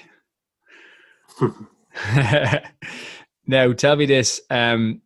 now, 3.46 3.72
tell 3.72 3.96
me 3.96 4.06
this. 4.06 4.40
Um, 4.50 5.02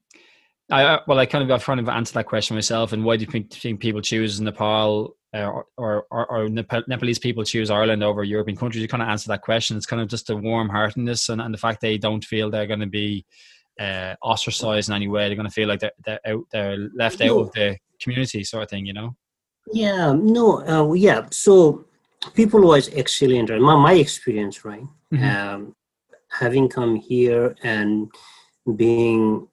I 0.71 1.01
well, 1.07 1.19
I 1.19 1.27
kind 1.27 1.45
of 1.45 1.51
I've 1.51 1.65
kind 1.65 1.81
of 1.81 1.89
answered 1.89 2.15
that 2.15 2.27
question 2.27 2.57
myself. 2.57 2.93
And 2.93 3.05
why 3.05 3.17
do 3.17 3.25
you 3.25 3.31
think, 3.31 3.81
people 3.81 4.01
choose 4.01 4.41
Nepal 4.41 5.17
uh, 5.35 5.51
or, 5.77 6.07
or, 6.11 6.27
or, 6.27 6.49
Nepalese 6.49 7.19
people 7.19 7.45
choose 7.45 7.71
Ireland 7.71 8.03
over 8.03 8.25
European 8.25 8.57
countries? 8.57 8.83
You 8.83 8.89
kind 8.89 9.03
of 9.03 9.09
answer 9.09 9.29
that 9.29 9.43
question. 9.43 9.77
It's 9.77 9.87
kind 9.87 10.03
of 10.03 10.09
just 10.09 10.27
the 10.27 10.37
warm 10.37 10.69
heartedness 10.69 11.29
and, 11.29 11.41
and 11.41 11.55
the 11.55 11.59
fact 11.59 11.81
they 11.81 11.99
don't 11.99 12.25
feel 12.25 12.51
they're 12.51 12.67
going 12.67 12.81
to 12.81 12.87
be 12.87 13.25
uh, 13.79 14.15
ostracized 14.23 14.89
in 14.89 14.95
any 14.95 15.09
way. 15.09 15.27
They're 15.27 15.37
going 15.37 15.49
to 15.49 15.53
feel 15.53 15.69
like 15.69 15.81
they're 15.81 15.93
they're, 16.05 16.21
out, 16.27 16.45
they're 16.53 16.77
left 16.95 17.21
out 17.21 17.39
of 17.39 17.53
the 17.53 17.77
community, 18.01 18.45
sort 18.45 18.65
of 18.65 18.71
thing. 18.71 18.87
You 18.87 18.95
know? 18.95 19.17
Yeah. 19.73 20.13
No. 20.13 20.67
Uh, 20.67 20.93
yeah. 20.93 21.27
So 21.31 21.85
people 22.35 22.61
was 22.61 22.91
excellent. 22.95 23.49
My 23.61 23.77
my 23.77 23.95
experience, 23.95 24.65
right? 24.65 24.87
Mm-hmm. 25.13 25.25
Um, 25.25 25.75
having 26.31 26.69
come 26.69 26.97
here 26.97 27.55
and 27.63 28.11
being 28.77 29.49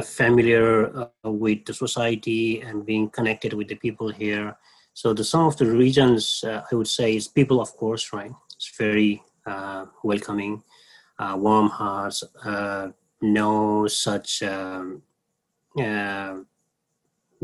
familiar 0.00 0.96
uh, 0.96 1.30
with 1.30 1.64
the 1.66 1.74
society 1.74 2.62
and 2.62 2.86
being 2.86 3.10
connected 3.10 3.52
with 3.52 3.68
the 3.68 3.74
people 3.74 4.08
here. 4.08 4.56
So 4.94 5.12
the 5.12 5.24
some 5.24 5.46
of 5.46 5.56
the 5.56 5.66
regions 5.66 6.44
uh, 6.46 6.62
I 6.70 6.74
would 6.74 6.88
say 6.88 7.16
is 7.16 7.28
people, 7.28 7.60
of 7.60 7.76
course, 7.76 8.12
right? 8.12 8.30
It's 8.56 8.72
very 8.78 9.22
uh, 9.46 9.86
welcoming, 10.02 10.62
uh, 11.18 11.36
warm 11.38 11.68
hearts, 11.68 12.22
uh, 12.44 12.88
no 13.22 13.86
such 13.86 14.42
um, 14.42 15.02
uh, 15.80 16.34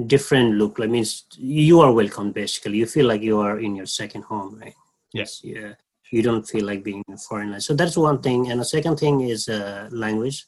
different 0.06 0.54
look. 0.54 0.78
I 0.80 0.86
mean, 0.86 1.04
you 1.36 1.80
are 1.80 1.92
welcome. 1.92 2.32
Basically, 2.32 2.78
you 2.78 2.86
feel 2.86 3.06
like 3.06 3.22
you 3.22 3.38
are 3.40 3.58
in 3.58 3.76
your 3.76 3.86
second 3.86 4.22
home, 4.22 4.58
right? 4.60 4.74
Yes. 5.12 5.40
Yeah. 5.42 5.74
You 6.10 6.22
don't 6.22 6.46
feel 6.46 6.64
like 6.64 6.82
being 6.82 7.04
a 7.12 7.16
foreigner. 7.16 7.60
So 7.60 7.74
that's 7.74 7.96
one 7.96 8.20
thing. 8.20 8.50
And 8.50 8.60
the 8.60 8.64
second 8.64 8.96
thing 8.98 9.20
is 9.20 9.48
uh, 9.48 9.88
language. 9.92 10.46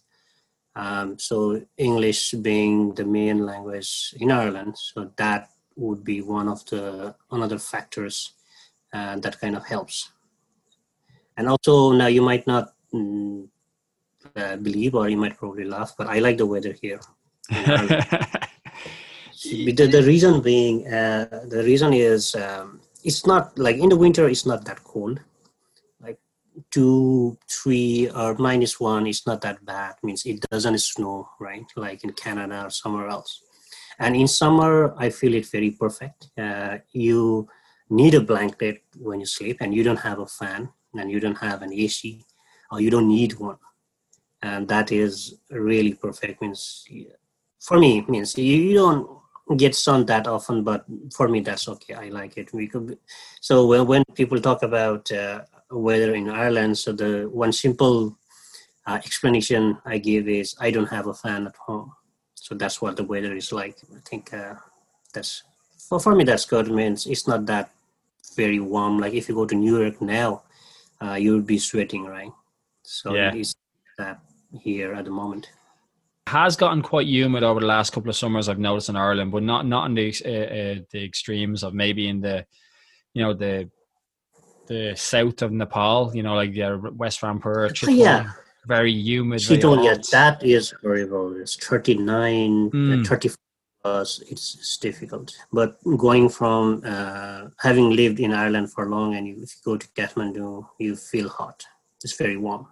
Um, 0.77 1.19
so 1.19 1.61
English 1.77 2.33
being 2.33 2.95
the 2.95 3.05
main 3.05 3.45
language 3.45 4.15
in 4.19 4.31
Ireland, 4.31 4.79
so 4.79 5.11
that 5.17 5.51
would 5.77 6.05
be 6.05 6.23
one 6.23 6.49
of 6.49 6.65
the 6.67 7.15
another 7.31 7.59
factors 7.59 8.33
uh, 8.93 9.19
that 9.19 9.41
kind 9.41 9.57
of 9.57 9.67
helps. 9.67 10.13
And 11.37 11.49
also 11.49 11.93
now 11.93 12.07
you 12.07 12.23
might 12.23 12.47
not 12.47 12.73
mm, 12.95 13.49
uh, 14.37 14.57
believe 14.57 14.95
or 14.95 15.09
you 15.09 15.17
might 15.17 15.37
probably 15.37 15.65
laugh, 15.65 15.95
but 15.97 16.07
I 16.07 16.19
like 16.19 16.39
the 16.39 16.47
weather 16.47 16.75
here. 16.81 17.01
the, 17.51 19.89
the 19.91 20.03
reason 20.07 20.41
being, 20.41 20.87
uh, 20.87 21.45
the 21.49 21.63
reason 21.65 21.93
is 21.93 22.35
um, 22.35 22.81
it's 23.05 23.27
not 23.27 23.59
like 23.59 23.77
in 23.77 23.89
the 23.89 23.97
winter, 23.97 24.29
it's 24.29 24.47
not 24.47 24.65
that 24.67 24.85
cold. 24.85 25.21
Like 26.01 26.19
two, 26.71 27.39
three, 27.49 28.11
or 28.11 28.35
minus 28.35 28.79
one, 28.79 29.07
it's 29.07 29.27
not 29.27 29.41
that 29.43 29.65
bad. 29.65 29.95
It 30.03 30.07
means 30.07 30.27
it 30.27 30.41
doesn't 30.51 30.79
snow, 30.79 31.29
right? 31.39 31.65
Like 31.77 32.05
in 32.05 32.13
Canada 32.13 32.67
or 32.67 32.71
somewhere 32.71 33.09
else. 33.09 33.43
And 33.99 34.17
in 34.17 34.29
summer, 34.29 34.95
I 34.97 35.11
feel 35.11 35.35
it 35.35 35.47
very 35.47 35.73
perfect. 35.73 36.29
Uh, 36.39 36.79
you 36.93 37.49
need 37.91 38.15
a 38.15 38.21
blanket 38.21 38.83
when 38.99 39.21
you 39.21 39.27
sleep, 39.27 39.59
and 39.61 39.75
you 39.75 39.83
don't 39.83 39.99
have 39.99 40.21
a 40.21 40.27
fan, 40.27 40.71
and 40.95 41.11
you 41.11 41.21
don't 41.21 41.39
have 41.39 41.63
an 41.63 41.73
AC, 41.73 42.25
or 42.71 42.81
you 42.81 42.91
don't 42.91 43.09
need 43.09 43.39
one 43.39 43.59
and 44.43 44.69
that 44.69 44.93
is 44.93 45.35
really 45.51 45.95
perfect. 45.95 46.41
Means 46.41 46.87
for 47.61 47.79
me 47.79 48.05
means 48.09 48.37
you, 48.37 48.57
you 48.57 48.75
don't 48.75 49.09
get 49.57 49.75
sun 49.75 50.07
that 50.07 50.27
often 50.27 50.63
but 50.65 50.85
for 51.13 51.29
me 51.29 51.41
that's 51.41 51.69
okay. 51.69 51.95
I 51.95 52.09
like 52.09 52.37
it. 52.37 52.53
We 52.53 52.67
could 52.69 52.99
so 53.41 53.67
when, 53.67 53.87
when 53.87 54.05
people 54.15 54.41
talk 54.41 54.63
about 54.63 55.11
uh, 55.13 55.43
weather 55.71 56.15
in 56.15 56.29
ireland 56.29 56.77
so 56.77 56.91
the 56.93 57.29
one 57.33 57.53
simple 57.53 58.17
uh, 58.87 58.99
explanation 59.05 59.79
i 59.85 59.99
give 59.99 60.29
is 60.29 60.57
i 60.59 60.69
don't 60.71 60.89
have 60.89 61.07
a 61.07 61.15
fan 61.15 61.47
at 61.47 61.57
home. 61.57 61.93
So 62.35 62.55
that's 62.55 62.81
what 62.81 62.97
the 62.97 63.05
weather 63.05 63.37
is 63.37 63.53
like. 63.53 63.77
I 63.95 64.01
think 64.09 64.33
uh, 64.33 64.55
that's 65.13 65.43
for, 65.89 66.01
for 66.01 66.15
me 66.15 66.25
that's 66.25 66.47
good. 66.47 66.71
Means 66.71 67.07
it's 67.07 67.29
not 67.29 67.45
that 67.47 67.71
very 68.35 68.61
warm. 68.61 68.99
Like 68.99 69.13
if 69.13 69.29
you 69.29 69.35
go 69.35 69.45
to 69.45 69.55
new 69.55 69.79
york 69.79 70.01
now 70.01 70.43
uh, 71.03 71.15
you 71.15 71.35
would 71.35 71.47
be 71.47 71.59
sweating 71.59 72.05
right? 72.05 72.33
So 72.83 73.15
yeah. 73.15 73.35
it's 73.35 73.55
here 74.59 74.95
at 74.95 75.05
the 75.05 75.11
moment. 75.11 75.51
Has 76.27 76.57
gotten 76.57 76.83
quite 76.83 77.07
humid 77.07 77.43
over 77.43 77.61
the 77.61 77.67
last 77.67 77.93
couple 77.93 78.11
of 78.11 78.17
summers. 78.17 78.49
I've 78.49 78.59
noticed 78.59 78.89
in 78.89 78.97
Ireland, 78.97 79.33
but 79.33 79.43
not 79.43 79.67
not 79.67 79.87
in 79.87 79.95
the 79.95 80.15
uh, 80.25 80.29
uh, 80.29 80.85
the 80.93 81.05
extremes 81.05 81.63
of 81.63 81.75
maybe 81.75 82.09
in 82.09 82.21
the, 82.21 82.47
you 83.15 83.23
know 83.23 83.35
the, 83.35 83.69
the 84.67 84.95
south 84.97 85.43
of 85.43 85.51
Nepal. 85.51 86.15
You 86.15 86.23
know, 86.23 86.35
like 86.35 86.53
the 86.53 86.93
West 86.95 87.21
Rampur. 87.23 87.73
Oh, 87.89 87.91
yeah, 87.91 88.31
very 88.67 88.93
humid. 88.93 89.41
Chitwan, 89.41 89.85
yeah, 89.85 89.97
that 90.13 90.45
is 90.45 90.73
horrible. 90.83 91.41
It's 91.41 91.57
39, 91.57 92.71
mm. 92.71 93.07
35 93.07 93.37
it's, 93.85 94.21
it's 94.31 94.77
difficult. 94.79 95.35
But 95.53 95.79
going 95.97 96.29
from 96.29 96.83
uh, 96.85 97.49
having 97.59 97.91
lived 97.91 98.21
in 98.21 98.33
Ireland 98.33 98.73
for 98.73 98.89
long, 98.89 99.15
and 99.15 99.27
you, 99.27 99.37
if 99.43 99.55
you 99.57 99.63
go 99.65 99.77
to 99.77 99.89
Kathmandu, 99.89 100.67
you 100.79 100.97
feel 100.97 101.29
hot. 101.29 101.65
It's 102.03 102.17
very 102.17 102.37
warm. 102.37 102.67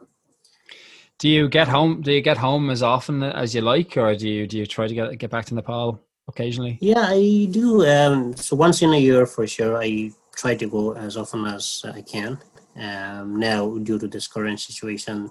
Do 1.19 1.29
you 1.29 1.49
get 1.49 1.67
home? 1.67 2.01
Do 2.01 2.13
you 2.13 2.21
get 2.21 2.37
home 2.37 2.71
as 2.71 2.83
often 2.83 3.23
as 3.23 3.55
you 3.55 3.61
like, 3.61 3.97
or 3.97 4.15
do 4.15 4.29
you 4.29 4.47
do 4.47 4.57
you 4.59 4.67
try 4.67 4.87
to 4.87 4.95
get 4.95 5.19
get 5.19 5.31
back 5.31 5.47
to 5.47 5.55
Nepal 5.55 6.01
occasionally? 6.29 6.79
Yeah, 6.81 7.07
I 7.09 7.49
do. 7.51 7.85
Um, 7.85 8.37
so 8.37 8.55
once 8.55 8.83
in 8.83 8.93
a 8.95 8.99
year 8.99 9.27
for 9.27 9.47
sure, 9.47 9.83
I 9.83 10.13
try 10.37 10.55
to 10.55 10.69
go 10.69 10.93
as 10.93 11.17
often 11.17 11.45
as 11.47 11.83
I 11.85 12.03
can. 12.03 12.39
Um, 12.77 13.41
now, 13.41 13.79
due 13.79 13.99
to 13.99 14.07
this 14.07 14.29
current 14.29 14.61
situation, 14.61 15.31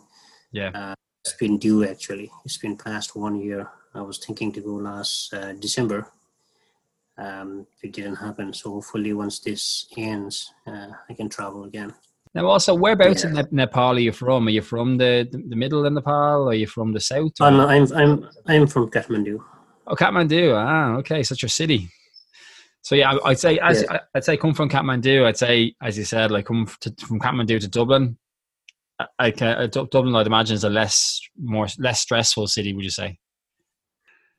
yeah, 0.52 0.72
uh, 0.74 0.96
it's 1.24 1.38
been 1.38 1.58
due 1.58 1.88
actually. 1.88 2.30
It's 2.44 2.58
been 2.58 2.76
past 2.76 3.16
one 3.16 3.40
year. 3.40 3.70
I 3.94 4.02
was 4.02 4.18
thinking 4.18 4.52
to 4.54 4.62
go 4.62 4.74
last 4.74 5.34
uh, 5.34 5.54
December. 5.54 6.12
Um, 7.18 7.66
it 7.82 7.94
didn't 7.94 8.18
happen. 8.18 8.54
So 8.54 8.72
hopefully, 8.72 9.14
once 9.14 9.40
this 9.40 9.88
ends, 9.96 10.54
uh, 10.68 10.90
I 11.10 11.14
can 11.14 11.30
travel 11.30 11.64
again. 11.64 11.94
Now, 12.38 12.46
also, 12.46 12.76
whereabouts 12.76 13.24
yeah. 13.24 13.40
in 13.40 13.48
Nepal 13.50 13.96
are 13.96 14.00
you 14.00 14.12
from? 14.12 14.46
Are 14.46 14.52
you 14.52 14.62
from 14.62 14.96
the, 14.98 15.28
the 15.32 15.56
middle 15.56 15.84
of 15.84 15.92
Nepal? 15.92 16.44
Or 16.44 16.50
are 16.50 16.54
you 16.54 16.68
from 16.68 16.94
the 16.94 17.00
south? 17.00 17.32
Or? 17.40 17.48
I'm, 17.48 17.60
I'm, 17.60 17.92
I'm, 17.94 18.30
I'm 18.46 18.68
from 18.68 18.92
Kathmandu. 18.92 19.40
Oh, 19.88 19.96
Kathmandu. 19.96 20.54
Ah, 20.56 20.98
okay. 20.98 21.24
Such 21.24 21.42
a 21.42 21.50
city. 21.50 21.90
So 22.84 22.94
yeah, 22.94 23.18
I'd 23.26 23.40
say 23.40 23.58
as 23.58 23.84
yeah. 23.90 24.02
I'd 24.14 24.24
say 24.24 24.38
come 24.38 24.54
from 24.54 24.70
Kathmandu. 24.70 25.26
I'd 25.26 25.36
say, 25.36 25.74
as 25.82 25.98
you 25.98 26.04
said, 26.04 26.30
like 26.30 26.46
come 26.46 26.68
to, 26.82 26.94
from 27.08 27.20
Kathmandu 27.20 27.60
to 27.60 27.68
Dublin. 27.68 28.20
I 29.18 29.32
can, 29.32 29.58
uh, 29.58 29.66
Dublin, 29.66 30.16
I'd 30.16 30.28
imagine, 30.28 30.54
is 30.54 30.64
a 30.64 30.70
less 30.70 31.20
more 31.42 31.66
less 31.80 32.02
stressful 32.02 32.46
city. 32.46 32.72
Would 32.76 32.86
you 32.86 32.92
say? 32.92 33.18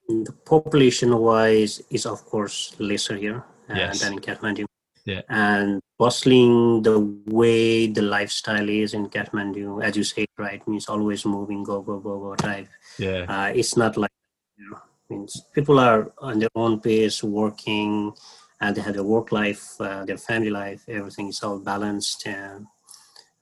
The 0.07 0.33
population 0.47 1.19
wise 1.19 1.83
is 1.90 2.07
of 2.07 2.25
course 2.25 2.76
lesser 2.78 3.17
here 3.17 3.45
uh, 3.69 3.75
yes. 3.75 4.02
than 4.02 4.12
in 4.12 4.19
Kathmandu 4.21 4.67
yeah. 5.09 5.23
and 5.29 5.81
bustling 5.99 6.83
the 6.83 6.99
way 7.27 7.87
the 7.87 8.03
lifestyle 8.03 8.69
is 8.69 8.95
in 8.95 9.09
Kathmandu, 9.09 9.83
as 9.83 9.97
you 9.97 10.05
say, 10.05 10.27
right, 10.37 10.67
means 10.69 10.88
always 10.88 11.25
moving, 11.25 11.65
go, 11.65 11.81
go, 11.81 11.99
go, 11.99 12.19
go 12.19 12.35
type. 12.35 12.69
Yeah. 12.99 13.25
Uh, 13.29 13.50
it's 13.55 13.77
not 13.77 13.97
like, 13.97 14.11
you 14.59 14.71
know, 14.71 14.79
means 15.11 15.43
people 15.55 15.79
are 15.79 16.12
on 16.19 16.38
their 16.38 16.55
own 16.55 16.81
pace 16.81 17.25
working 17.25 18.12
and 18.61 18.77
they 18.77 18.83
have 18.83 18.95
their 18.95 19.05
work 19.05 19.33
life, 19.33 19.81
uh, 19.81 20.05
their 20.05 20.19
family 20.19 20.50
life, 20.50 20.85
everything 20.88 21.29
is 21.29 21.43
all 21.43 21.59
balanced. 21.59 22.27
And 22.27 22.67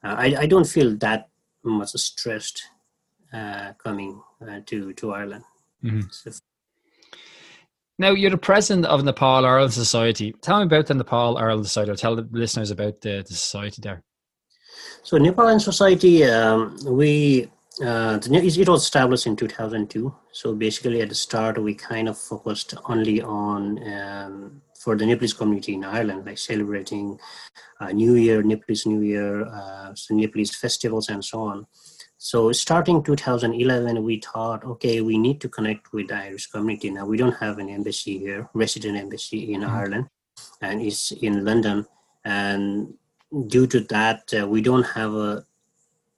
uh, 0.03 0.15
I, 0.17 0.35
I 0.39 0.45
don't 0.45 0.67
feel 0.67 0.95
that 0.97 1.29
much 1.63 1.89
stressed 1.89 2.63
uh, 3.33 3.73
coming 3.73 4.21
uh, 4.41 4.61
to, 4.67 4.93
to 4.93 5.11
Ireland. 5.11 5.43
Mm-hmm. 5.83 6.01
So 6.11 6.31
now, 7.97 8.11
you're 8.11 8.31
the 8.31 8.37
president 8.37 8.85
of 8.85 9.03
Nepal 9.03 9.45
Ireland 9.45 9.73
Society. 9.73 10.33
Tell 10.41 10.59
me 10.59 10.65
about 10.65 10.87
the 10.87 10.93
Nepal 10.93 11.37
Ireland 11.37 11.65
Society, 11.65 11.91
or 11.91 11.95
tell 11.95 12.15
the 12.15 12.27
listeners 12.31 12.71
about 12.71 13.01
the, 13.01 13.23
the 13.27 13.33
society 13.33 13.81
there. 13.81 14.03
So, 15.03 15.17
Nepal 15.17 15.45
Ireland 15.45 15.61
Society, 15.61 16.23
um, 16.25 16.77
we 16.85 17.49
uh, 17.81 18.19
it 18.23 18.69
was 18.69 18.83
established 18.83 19.27
in 19.27 19.35
2002. 19.35 20.13
So 20.31 20.55
basically, 20.55 21.01
at 21.01 21.09
the 21.09 21.15
start, 21.15 21.61
we 21.61 21.75
kind 21.75 22.09
of 22.09 22.17
focused 22.17 22.73
only 22.85 23.21
on 23.21 23.93
um, 23.93 24.61
for 24.79 24.95
the 24.95 25.05
Nepalese 25.05 25.33
community 25.33 25.75
in 25.75 25.83
Ireland, 25.83 26.25
like 26.25 26.37
celebrating 26.37 27.19
uh, 27.79 27.91
New 27.91 28.15
Year, 28.15 28.41
Nepalese 28.41 28.85
New 28.85 29.01
Year, 29.01 29.45
uh, 29.45 29.93
Nepalese 30.09 30.55
festivals, 30.55 31.09
and 31.09 31.23
so 31.23 31.41
on. 31.41 31.67
So 32.19 32.51
starting 32.51 33.03
2011, 33.03 34.03
we 34.03 34.19
thought, 34.19 34.63
okay, 34.63 35.01
we 35.01 35.19
need 35.19 35.39
to 35.41 35.49
connect 35.49 35.93
with 35.93 36.07
the 36.07 36.15
Irish 36.15 36.47
community. 36.47 36.89
Now 36.89 37.05
we 37.05 37.15
don't 37.15 37.35
have 37.35 37.59
an 37.59 37.69
embassy 37.69 38.17
here, 38.17 38.49
resident 38.53 38.97
embassy 38.97 39.53
in 39.53 39.61
mm-hmm. 39.61 39.75
Ireland, 39.75 40.09
and 40.61 40.81
it's 40.81 41.11
in 41.11 41.45
London. 41.45 41.85
And 42.25 42.95
due 43.47 43.67
to 43.67 43.81
that, 43.81 44.33
uh, 44.33 44.47
we 44.47 44.61
don't 44.61 44.85
have 44.85 45.13
a, 45.13 45.45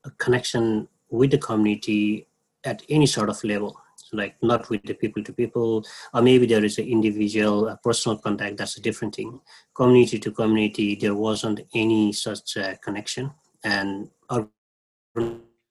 a, 0.06 0.12
connection 0.18 0.88
with 1.10 1.32
the 1.32 1.38
community 1.38 2.28
at 2.64 2.82
any 2.90 3.06
sort 3.06 3.30
of 3.30 3.44
level. 3.44 3.78
So 3.98 4.16
like 4.16 4.36
not 4.42 4.70
with 4.70 4.84
the 4.84 4.94
people 4.94 5.22
to 5.26 5.34
people, 5.34 5.86
or 6.14 6.22
maybe 6.22 6.46
there 6.46 6.64
is 6.64 6.78
an 6.78 6.86
individual 6.86 7.68
a 7.68 7.78
personal 7.78 8.18
contact. 8.18 8.56
That's 8.56 8.78
a 8.78 8.82
different 8.82 9.16
thing. 9.16 9.42
Community 9.76 10.18
to 10.20 10.32
community, 10.32 10.96
there 10.96 11.16
wasn't 11.16 11.60
any 11.74 12.14
such 12.14 12.56
uh, 12.56 12.76
connection, 12.78 13.32
and 13.66 14.10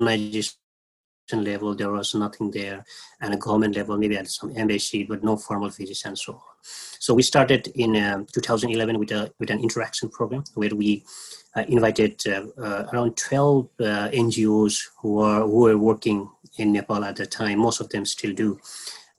organization 0.00 0.54
level, 1.32 1.74
there 1.74 1.90
was 1.90 2.14
nothing 2.14 2.50
there, 2.50 2.84
and 3.20 3.34
a 3.34 3.36
government 3.36 3.76
level, 3.76 3.98
maybe 3.98 4.16
at 4.16 4.28
some 4.28 4.52
embassy, 4.56 5.04
but 5.04 5.22
no 5.22 5.36
formal 5.36 5.68
visits 5.68 6.04
and 6.04 6.18
so 6.18 6.34
on. 6.34 6.40
So 6.62 7.14
we 7.14 7.22
started 7.22 7.68
in 7.74 7.96
um, 7.96 8.26
2011 8.32 8.98
with 8.98 9.12
a 9.12 9.32
with 9.38 9.50
an 9.50 9.60
interaction 9.60 10.08
program 10.08 10.44
where 10.54 10.74
we 10.74 11.04
uh, 11.56 11.64
invited 11.68 12.20
uh, 12.26 12.46
uh, 12.60 12.86
around 12.92 13.16
12 13.16 13.68
uh, 13.80 13.84
NGOs 14.10 14.80
who 15.00 15.20
are 15.20 15.42
who 15.42 15.60
were 15.60 15.78
working 15.78 16.28
in 16.56 16.72
Nepal 16.72 17.04
at 17.04 17.16
the 17.16 17.26
time. 17.26 17.58
Most 17.58 17.80
of 17.80 17.88
them 17.90 18.04
still 18.04 18.32
do, 18.32 18.58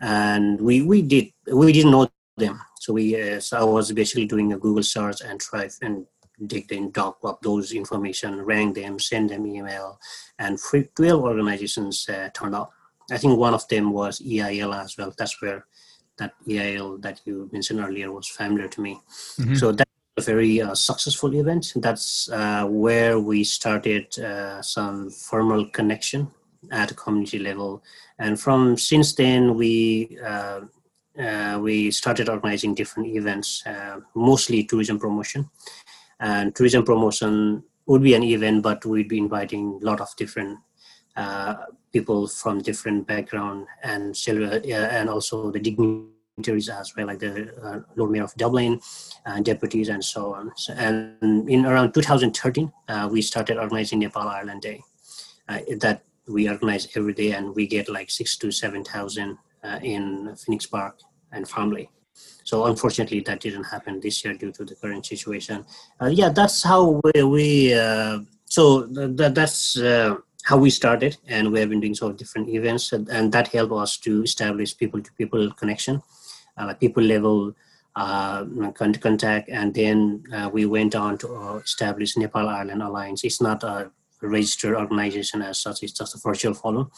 and 0.01 0.59
we 0.59 0.81
we 0.81 1.01
did 1.01 1.31
we 1.51 1.71
didn't 1.71 1.91
know 1.91 2.09
them. 2.37 2.59
So 2.79 2.93
we 2.93 3.19
uh, 3.19 3.39
so 3.39 3.57
I 3.59 3.63
was 3.63 3.91
basically 3.91 4.25
doing 4.25 4.53
a 4.53 4.57
Google 4.57 4.83
search 4.83 5.21
and 5.21 5.39
try 5.39 5.69
and 5.81 6.05
dig 6.47 6.71
in, 6.71 6.91
dog 6.91 7.15
up 7.23 7.41
those 7.41 7.71
information, 7.73 8.41
rank 8.41 8.75
them, 8.75 8.99
send 8.99 9.29
them 9.29 9.45
email, 9.45 9.99
and 10.37 10.59
12 10.59 11.21
organizations 11.21 12.07
uh, 12.09 12.29
turned 12.33 12.55
up. 12.55 12.71
I 13.11 13.17
think 13.17 13.37
one 13.37 13.53
of 13.53 13.67
them 13.67 13.91
was 13.91 14.21
EIL 14.21 14.73
as 14.73 14.97
well. 14.97 15.13
That's 15.17 15.41
where 15.41 15.65
that 16.17 16.33
EIL 16.49 16.97
that 16.99 17.21
you 17.25 17.49
mentioned 17.51 17.79
earlier 17.79 18.11
was 18.11 18.27
familiar 18.27 18.67
to 18.67 18.81
me. 18.81 18.99
Mm-hmm. 19.39 19.55
So 19.55 19.71
that's 19.71 19.89
a 20.17 20.21
very 20.21 20.61
uh, 20.61 20.75
successful 20.75 21.33
event. 21.35 21.73
That's 21.75 22.29
uh, 22.29 22.65
where 22.67 23.19
we 23.19 23.43
started 23.43 24.17
uh, 24.19 24.61
some 24.61 25.09
formal 25.09 25.65
connection 25.69 26.29
at 26.71 26.91
a 26.91 26.93
community 26.93 27.39
level, 27.39 27.83
and 28.19 28.39
from 28.39 28.77
since 28.77 29.15
then 29.15 29.55
we. 29.55 30.17
Uh, 30.23 30.61
uh, 31.19 31.59
we 31.61 31.91
started 31.91 32.29
organizing 32.29 32.73
different 32.73 33.09
events, 33.09 33.65
uh, 33.65 33.99
mostly 34.15 34.63
tourism 34.63 34.97
promotion 34.97 35.49
and 36.19 36.55
tourism 36.55 36.83
promotion 36.83 37.63
would 37.85 38.03
be 38.03 38.13
an 38.13 38.23
event 38.23 38.61
but 38.63 38.85
we'd 38.85 39.07
be 39.07 39.17
inviting 39.17 39.79
a 39.81 39.85
lot 39.85 39.99
of 39.99 40.15
different 40.15 40.59
uh, 41.15 41.55
people 41.91 42.27
from 42.27 42.61
different 42.61 43.07
background 43.07 43.67
and 43.83 44.15
uh, 44.27 44.59
and 44.97 45.09
also 45.09 45.51
the 45.51 45.59
dignitaries 45.59 46.69
as 46.69 46.95
well 46.95 47.07
like 47.07 47.19
the 47.19 47.53
uh, 47.63 47.79
lord 47.95 48.11
mayor 48.11 48.23
of 48.23 48.33
dublin 48.35 48.79
and 49.25 49.43
deputies 49.45 49.89
and 49.89 50.03
so 50.03 50.33
on. 50.33 50.51
So, 50.55 50.73
and 50.73 51.49
in 51.49 51.65
around 51.65 51.93
2013 51.93 52.71
uh, 52.87 53.09
we 53.11 53.21
started 53.21 53.57
organizing 53.57 53.99
nepal 53.99 54.27
ireland 54.27 54.61
day. 54.61 54.81
Uh, 55.47 55.59
that 55.79 56.03
we 56.27 56.47
organize 56.47 56.87
every 56.95 57.13
day 57.13 57.31
and 57.31 57.55
we 57.55 57.65
get 57.65 57.89
like 57.89 58.11
six 58.11 58.37
to 58.37 58.51
seven 58.51 58.83
thousand 58.83 59.37
uh, 59.63 59.79
in 59.81 60.35
phoenix 60.35 60.67
park 60.67 60.99
and 61.31 61.47
family 61.49 61.89
so 62.43 62.65
unfortunately, 62.65 63.19
that 63.21 63.41
didn't 63.41 63.65
happen 63.65 63.99
this 63.99 64.23
year 64.25 64.33
due 64.33 64.51
to 64.51 64.65
the 64.65 64.75
current 64.75 65.05
situation. 65.05 65.65
Uh, 66.01 66.07
yeah, 66.07 66.29
that's 66.29 66.63
how 66.63 66.99
we. 67.03 67.23
we 67.23 67.73
uh, 67.73 68.19
so 68.45 68.87
that 68.87 69.35
that's 69.35 69.77
uh, 69.77 70.15
how 70.43 70.57
we 70.57 70.71
started, 70.71 71.17
and 71.27 71.51
we 71.51 71.59
have 71.59 71.69
been 71.69 71.79
doing 71.79 71.93
sort 71.93 72.11
of 72.11 72.17
different 72.17 72.49
events, 72.49 72.91
and, 72.91 73.07
and 73.09 73.31
that 73.33 73.49
helped 73.49 73.73
us 73.73 73.97
to 73.97 74.23
establish 74.23 74.75
people-to-people 74.75 75.51
connection, 75.51 76.01
uh, 76.57 76.73
people 76.73 77.03
level 77.03 77.53
uh, 77.95 78.45
contact, 78.73 79.49
and 79.49 79.75
then 79.75 80.23
uh, 80.33 80.49
we 80.51 80.65
went 80.65 80.95
on 80.95 81.19
to 81.19 81.61
establish 81.63 82.17
Nepal 82.17 82.49
Ireland 82.49 82.81
Alliance. 82.81 83.23
It's 83.23 83.41
not 83.41 83.63
a 83.63 83.91
registered 84.23 84.75
organization 84.75 85.43
as 85.43 85.59
such; 85.59 85.83
it's 85.83 85.93
just 85.93 86.15
a 86.15 86.19
virtual 86.19 86.55
forum, 86.55 86.89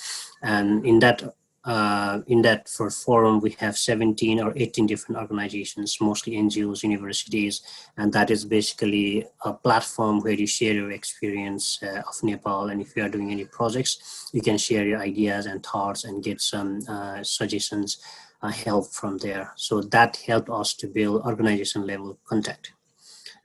and 0.41 0.85
in 0.85 0.99
that 0.99 1.23
uh, 1.63 2.21
in 2.27 2.41
that 2.41 2.67
for 2.67 2.89
forum 2.89 3.39
we 3.39 3.51
have 3.59 3.77
17 3.77 4.41
or 4.41 4.51
18 4.55 4.87
different 4.87 5.21
organizations 5.21 5.97
mostly 6.01 6.33
ngos 6.33 6.83
universities 6.83 7.61
and 7.97 8.11
that 8.13 8.31
is 8.31 8.45
basically 8.45 9.25
a 9.45 9.53
platform 9.53 10.19
where 10.21 10.33
you 10.33 10.47
share 10.47 10.73
your 10.73 10.91
experience 10.91 11.81
uh, 11.83 12.01
of 12.07 12.23
nepal. 12.23 12.69
And 12.69 12.81
if 12.81 12.95
you 12.95 13.03
are 13.03 13.09
doing 13.09 13.31
any 13.31 13.45
projects 13.45 14.29
you 14.33 14.41
can 14.41 14.57
share 14.57 14.85
your 14.85 14.99
ideas 14.99 15.45
and 15.45 15.63
thoughts 15.63 16.03
and 16.03 16.23
get 16.23 16.41
some 16.41 16.79
uh, 16.87 17.23
suggestions 17.23 17.97
uh, 18.41 18.49
help 18.49 18.91
from 18.91 19.19
there. 19.19 19.51
So 19.55 19.81
that 19.81 20.17
helped 20.17 20.49
us 20.49 20.73
to 20.75 20.87
build 20.87 21.23
organization 21.25 21.85
level 21.85 22.17
contact. 22.25 22.73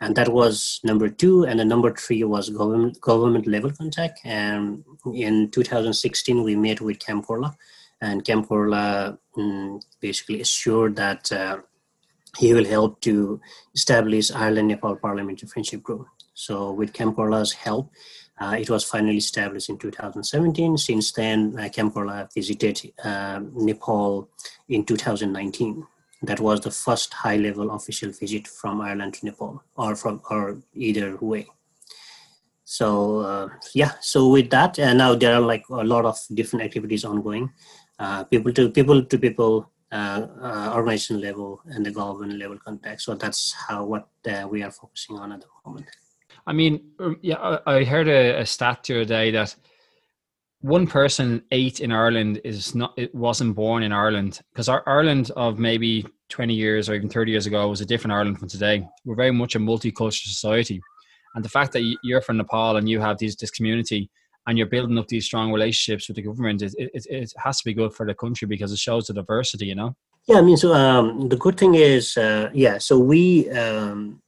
And 0.00 0.14
that 0.16 0.28
was 0.28 0.80
number 0.84 1.08
two 1.08 1.44
and 1.44 1.60
the 1.60 1.64
number 1.64 1.92
three 1.92 2.24
was 2.24 2.48
government 2.48 3.00
government 3.00 3.46
level 3.46 3.72
contact. 3.72 4.20
And 4.24 4.84
in 5.14 5.50
2016 5.50 6.42
we 6.42 6.56
met 6.56 6.80
with 6.80 6.98
Ceann 6.98 7.24
Comhairle 7.24 7.54
and 8.00 8.24
Camp 8.24 8.50
um, 8.50 9.80
basically 10.00 10.40
assured 10.40 10.96
that 10.96 11.32
uh, 11.32 11.58
he 12.38 12.52
will 12.52 12.64
help 12.64 13.00
to 13.00 13.40
establish 13.74 14.30
Ireland 14.30 14.68
Nepal 14.68 14.96
Parliamentary 14.96 15.48
Friendship 15.48 15.82
Group. 15.82 16.06
So, 16.34 16.72
with 16.72 16.92
Camp 16.92 17.18
help, 17.54 17.90
uh, 18.38 18.56
it 18.58 18.68
was 18.68 18.84
finally 18.84 19.16
established 19.16 19.70
in 19.70 19.78
2017. 19.78 20.76
Since 20.76 21.12
then, 21.12 21.56
uh, 21.58 22.26
visited 22.34 22.92
uh, 23.02 23.40
Nepal 23.54 24.28
in 24.68 24.84
2019. 24.84 25.86
That 26.22 26.40
was 26.40 26.60
the 26.60 26.70
first 26.70 27.14
high-level 27.14 27.70
official 27.70 28.10
visit 28.10 28.46
from 28.46 28.80
Ireland 28.80 29.14
to 29.14 29.26
Nepal, 29.26 29.62
or 29.76 29.96
from 29.96 30.20
or 30.30 30.60
either 30.74 31.16
way. 31.20 31.46
So 32.64 33.20
uh, 33.20 33.48
yeah, 33.74 33.92
so 34.00 34.28
with 34.28 34.50
that, 34.50 34.78
and 34.78 34.98
now 34.98 35.14
there 35.14 35.36
are 35.36 35.40
like 35.40 35.64
a 35.70 35.84
lot 35.84 36.04
of 36.04 36.18
different 36.34 36.64
activities 36.64 37.04
ongoing. 37.04 37.52
Uh, 37.98 38.24
people 38.24 38.52
to 38.52 38.68
people 38.70 39.02
to 39.02 39.18
people 39.18 39.70
uh, 39.92 40.26
uh, 40.42 40.72
organization 40.74 41.20
level 41.20 41.62
and 41.66 41.86
the 41.86 41.90
government 41.90 42.38
level 42.38 42.58
context. 42.58 43.06
So 43.06 43.14
that's 43.14 43.52
how 43.52 43.84
what 43.84 44.08
we 44.50 44.62
are 44.62 44.70
focusing 44.70 45.16
on 45.16 45.32
at 45.32 45.40
the 45.40 45.46
moment. 45.64 45.86
I 46.46 46.52
mean, 46.52 46.90
um, 47.00 47.16
yeah, 47.22 47.58
I 47.66 47.84
heard 47.84 48.08
a, 48.08 48.40
a 48.40 48.46
stat 48.46 48.84
the 48.84 48.96
other 48.96 49.04
day 49.04 49.30
that 49.32 49.56
one 50.60 50.86
person 50.86 51.42
eight 51.52 51.80
in 51.80 51.92
Ireland 51.92 52.40
is 52.44 52.74
not 52.74 52.92
it 52.96 53.14
wasn't 53.14 53.54
born 53.54 53.82
in 53.82 53.92
Ireland 53.92 54.40
because 54.52 54.68
our 54.68 54.82
Ireland 54.86 55.30
of 55.36 55.58
maybe 55.58 56.04
20 56.28 56.54
years 56.54 56.88
or 56.88 56.94
even 56.94 57.08
30 57.08 57.30
years 57.30 57.46
ago 57.46 57.68
was 57.68 57.80
a 57.80 57.86
different 57.86 58.12
Ireland 58.12 58.38
from 58.38 58.48
today. 58.48 58.86
We're 59.04 59.16
very 59.16 59.30
much 59.30 59.54
a 59.54 59.58
multicultural 59.58 60.26
society. 60.26 60.80
And 61.34 61.44
the 61.44 61.48
fact 61.48 61.72
that 61.72 61.96
you're 62.02 62.22
from 62.22 62.38
Nepal 62.38 62.76
and 62.76 62.88
you 62.88 63.00
have 63.00 63.18
these, 63.18 63.36
this 63.36 63.50
community 63.50 64.10
and 64.46 64.56
you're 64.56 64.66
building 64.66 64.98
up 64.98 65.08
these 65.08 65.24
strong 65.24 65.52
relationships 65.52 66.08
with 66.08 66.16
the 66.16 66.22
government, 66.22 66.62
it, 66.62 66.74
it, 66.78 67.06
it 67.06 67.32
has 67.38 67.58
to 67.58 67.64
be 67.64 67.74
good 67.74 67.92
for 67.92 68.06
the 68.06 68.14
country 68.14 68.46
because 68.46 68.72
it 68.72 68.78
shows 68.78 69.06
the 69.06 69.14
diversity, 69.14 69.66
you 69.66 69.74
know? 69.74 69.96
Yeah, 70.28 70.38
I 70.38 70.42
mean, 70.42 70.56
so 70.56 70.72
um, 70.72 71.28
the 71.28 71.36
good 71.36 71.56
thing 71.56 71.74
is, 71.74 72.16
uh, 72.16 72.50
yeah, 72.52 72.78
so 72.78 72.98
we 72.98 73.48
um, 73.50 74.20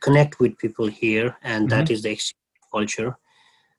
connect 0.00 0.40
with 0.40 0.58
people 0.58 0.86
here, 0.86 1.36
and 1.42 1.68
mm-hmm. 1.68 1.78
that 1.78 1.90
is 1.90 2.02
the 2.02 2.18
culture. 2.72 3.16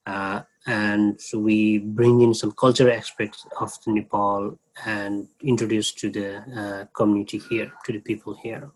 Uh, 0.06 0.42
and 0.66 1.20
so 1.20 1.38
we 1.38 1.78
bring 1.78 2.20
in 2.20 2.34
some 2.34 2.52
cultural 2.52 2.92
aspects 2.92 3.46
of 3.60 3.72
Nepal 3.86 4.58
and 4.84 5.28
introduce 5.42 5.92
to 5.92 6.10
the 6.10 6.38
uh, 6.56 6.84
community 6.94 7.38
here, 7.38 7.72
to 7.84 7.92
the 7.92 8.00
people 8.00 8.34
here. 8.34 8.70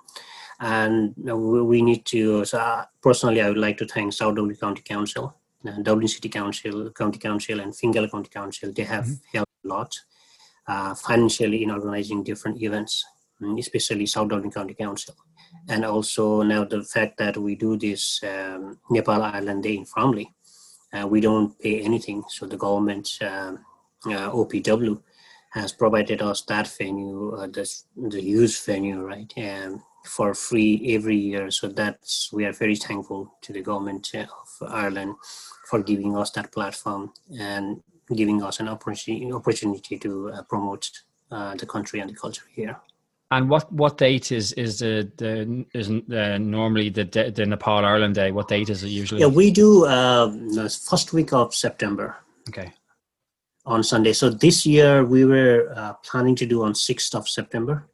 And 0.60 1.14
we 1.16 1.82
need 1.82 2.04
to, 2.06 2.44
so 2.44 2.58
uh, 2.58 2.84
personally, 3.02 3.42
I 3.42 3.48
would 3.48 3.58
like 3.58 3.76
to 3.78 3.86
thank 3.86 4.12
South 4.12 4.36
County 4.60 4.82
Council 4.82 5.26
uh, 5.26 5.45
Dublin 5.82 6.08
City 6.08 6.28
Council, 6.28 6.90
County 6.90 7.18
Council, 7.18 7.60
and 7.60 7.74
Fingal 7.74 8.08
County 8.08 8.28
Council, 8.28 8.72
they 8.72 8.84
have 8.84 9.04
mm-hmm. 9.04 9.36
helped 9.36 9.52
a 9.64 9.68
lot 9.68 9.94
uh, 10.66 10.94
financially 10.94 11.62
in 11.62 11.70
organizing 11.70 12.22
different 12.22 12.60
events, 12.62 13.04
mm, 13.40 13.58
especially 13.58 14.06
South 14.06 14.28
Dublin 14.28 14.50
County 14.50 14.74
Council. 14.74 15.14
And 15.68 15.84
also 15.84 16.42
now 16.42 16.64
the 16.64 16.82
fact 16.82 17.18
that 17.18 17.36
we 17.36 17.54
do 17.54 17.76
this 17.76 18.20
um, 18.22 18.78
Nepal 18.90 19.22
Island 19.22 19.62
Day 19.62 19.76
in 19.76 19.84
Farmleigh, 19.84 20.32
uh, 20.92 21.06
we 21.06 21.20
don't 21.20 21.58
pay 21.58 21.80
anything. 21.80 22.24
So 22.28 22.46
the 22.46 22.56
government, 22.56 23.08
um, 23.20 23.64
uh, 24.06 24.30
OPW, 24.30 25.00
has 25.50 25.72
provided 25.72 26.20
us 26.20 26.42
that 26.42 26.68
venue, 26.68 27.34
uh, 27.34 27.46
the, 27.46 27.82
the 27.96 28.22
use 28.22 28.64
venue, 28.64 29.02
right, 29.02 29.32
um, 29.38 29.82
for 30.06 30.34
free 30.34 30.94
every 30.94 31.16
year. 31.16 31.50
So 31.50 31.68
that's 31.68 32.30
we 32.32 32.44
are 32.44 32.52
very 32.52 32.76
thankful 32.76 33.34
to 33.42 33.52
the 33.52 33.62
government 33.62 34.14
of 34.14 34.68
Ireland 34.68 35.16
for 35.68 35.82
giving 35.82 36.16
us 36.16 36.30
that 36.32 36.52
platform. 36.52 37.12
And 37.38 37.82
giving 38.14 38.42
us 38.42 38.60
an 38.60 38.68
opportunity 38.68 39.32
opportunity 39.32 39.98
to 39.98 40.30
uh, 40.30 40.42
promote 40.42 40.90
uh, 41.30 41.54
the 41.56 41.66
country 41.66 42.00
and 42.00 42.10
the 42.10 42.14
culture 42.14 42.44
here. 42.54 42.78
And 43.32 43.50
what, 43.50 43.72
what 43.72 43.98
date 43.98 44.30
is 44.30 44.52
is 44.52 44.78
the 44.78 45.10
the 45.16 45.66
is 45.74 45.90
uh, 45.90 46.38
normally 46.38 46.90
the 46.90 47.04
the 47.34 47.46
Nepal 47.46 47.84
Ireland 47.84 48.14
Day? 48.14 48.30
What 48.30 48.48
date 48.48 48.70
is 48.70 48.84
it 48.84 48.88
usually? 48.88 49.20
Yeah, 49.20 49.26
we 49.26 49.50
do 49.50 49.86
uh, 49.86 50.26
the 50.26 50.70
first 50.88 51.12
week 51.12 51.32
of 51.32 51.54
September. 51.54 52.16
Okay. 52.48 52.72
On 53.64 53.82
Sunday. 53.82 54.12
So 54.12 54.30
this 54.30 54.64
year 54.64 55.04
we 55.04 55.24
were 55.24 55.72
uh, 55.74 55.94
planning 56.04 56.36
to 56.36 56.46
do 56.46 56.62
on 56.62 56.72
sixth 56.72 57.16
of 57.16 57.28
September. 57.28 57.88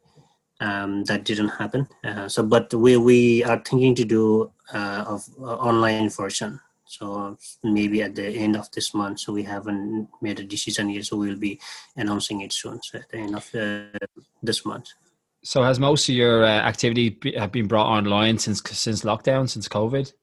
Um, 0.59 1.03
that 1.05 1.25
didn't 1.25 1.49
happen. 1.49 1.87
Uh, 2.03 2.29
so, 2.29 2.43
but 2.43 2.73
we 2.73 2.95
we 2.95 3.43
are 3.43 3.61
thinking 3.65 3.95
to 3.95 4.05
do 4.05 4.51
uh, 4.73 5.03
of 5.07 5.27
uh, 5.41 5.55
online 5.55 6.09
version. 6.09 6.59
So 6.85 7.37
maybe 7.63 8.03
at 8.03 8.15
the 8.15 8.27
end 8.27 8.55
of 8.55 8.69
this 8.71 8.93
month. 8.93 9.19
So 9.19 9.33
we 9.33 9.43
haven't 9.43 10.07
made 10.21 10.39
a 10.39 10.43
decision 10.43 10.89
yet. 10.89 11.05
So 11.05 11.17
we'll 11.17 11.39
be 11.39 11.59
announcing 11.95 12.41
it 12.41 12.53
soon. 12.53 12.81
So 12.83 12.99
at 12.99 13.09
the 13.09 13.17
end 13.17 13.35
of 13.35 13.49
this 14.43 14.65
month. 14.65 14.89
So 15.43 15.63
has 15.63 15.79
most 15.79 16.07
of 16.07 16.15
your 16.15 16.45
uh, 16.45 16.47
activity 16.47 17.09
be, 17.09 17.33
have 17.33 17.51
been 17.51 17.67
brought 17.67 17.87
online 17.87 18.37
since 18.37 18.61
since 18.71 19.03
lockdown, 19.03 19.49
since 19.49 19.67
COVID? 19.67 20.13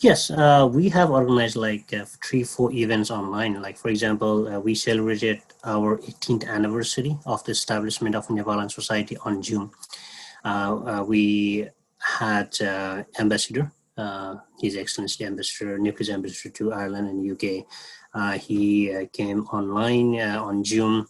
Yes, 0.00 0.30
uh, 0.30 0.68
we 0.70 0.88
have 0.88 1.10
organized 1.10 1.56
like 1.56 1.92
uh, 1.92 2.04
three, 2.24 2.44
four 2.44 2.72
events 2.72 3.10
online. 3.10 3.60
Like 3.62 3.76
for 3.76 3.88
example, 3.88 4.48
uh, 4.48 4.58
we 4.60 4.74
celebrated 4.74 5.40
our 5.64 5.98
18th 5.98 6.48
anniversary 6.48 7.16
of 7.26 7.44
the 7.44 7.52
establishment 7.52 8.14
of 8.14 8.28
Nepal 8.30 8.68
Society 8.68 9.16
on 9.24 9.40
June. 9.40 9.70
Uh, 10.44 10.48
uh, 10.48 11.04
we 11.04 11.68
had 11.98 12.56
ambassador, 13.18 13.70
His 14.60 14.76
Excellency 14.76 15.24
Ambassador, 15.24 15.78
Nepalese 15.78 16.10
Ambassador 16.10 16.54
to 16.54 16.72
Ireland 16.72 17.08
and 17.08 17.30
UK. 17.32 17.66
he 18.40 19.08
came 19.12 19.46
online 19.46 20.20
on 20.20 20.62
June 20.64 21.06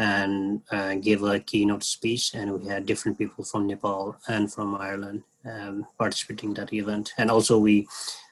and 0.00 0.62
uh, 0.70 0.94
gave 0.94 1.22
a 1.22 1.38
keynote 1.38 1.84
speech 1.84 2.34
and 2.34 2.58
we 2.58 2.66
had 2.66 2.86
different 2.86 3.18
people 3.18 3.44
from 3.44 3.66
nepal 3.66 4.16
and 4.28 4.50
from 4.50 4.74
ireland 4.74 5.22
um, 5.44 5.86
participating 5.98 6.50
in 6.50 6.54
that 6.54 6.72
event. 6.72 7.12
And 7.18 7.30
also 7.30 7.58
we 7.58 7.86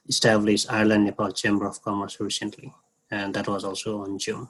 established 0.08 0.72
ireland 0.72 1.04
nepal 1.04 1.30
chamber 1.30 1.66
of 1.66 1.80
commerce 1.82 2.18
recently 2.20 2.72
and 3.10 3.34
that 3.34 3.46
was 3.46 3.64
also 3.64 4.02
on 4.02 4.18
june. 4.18 4.48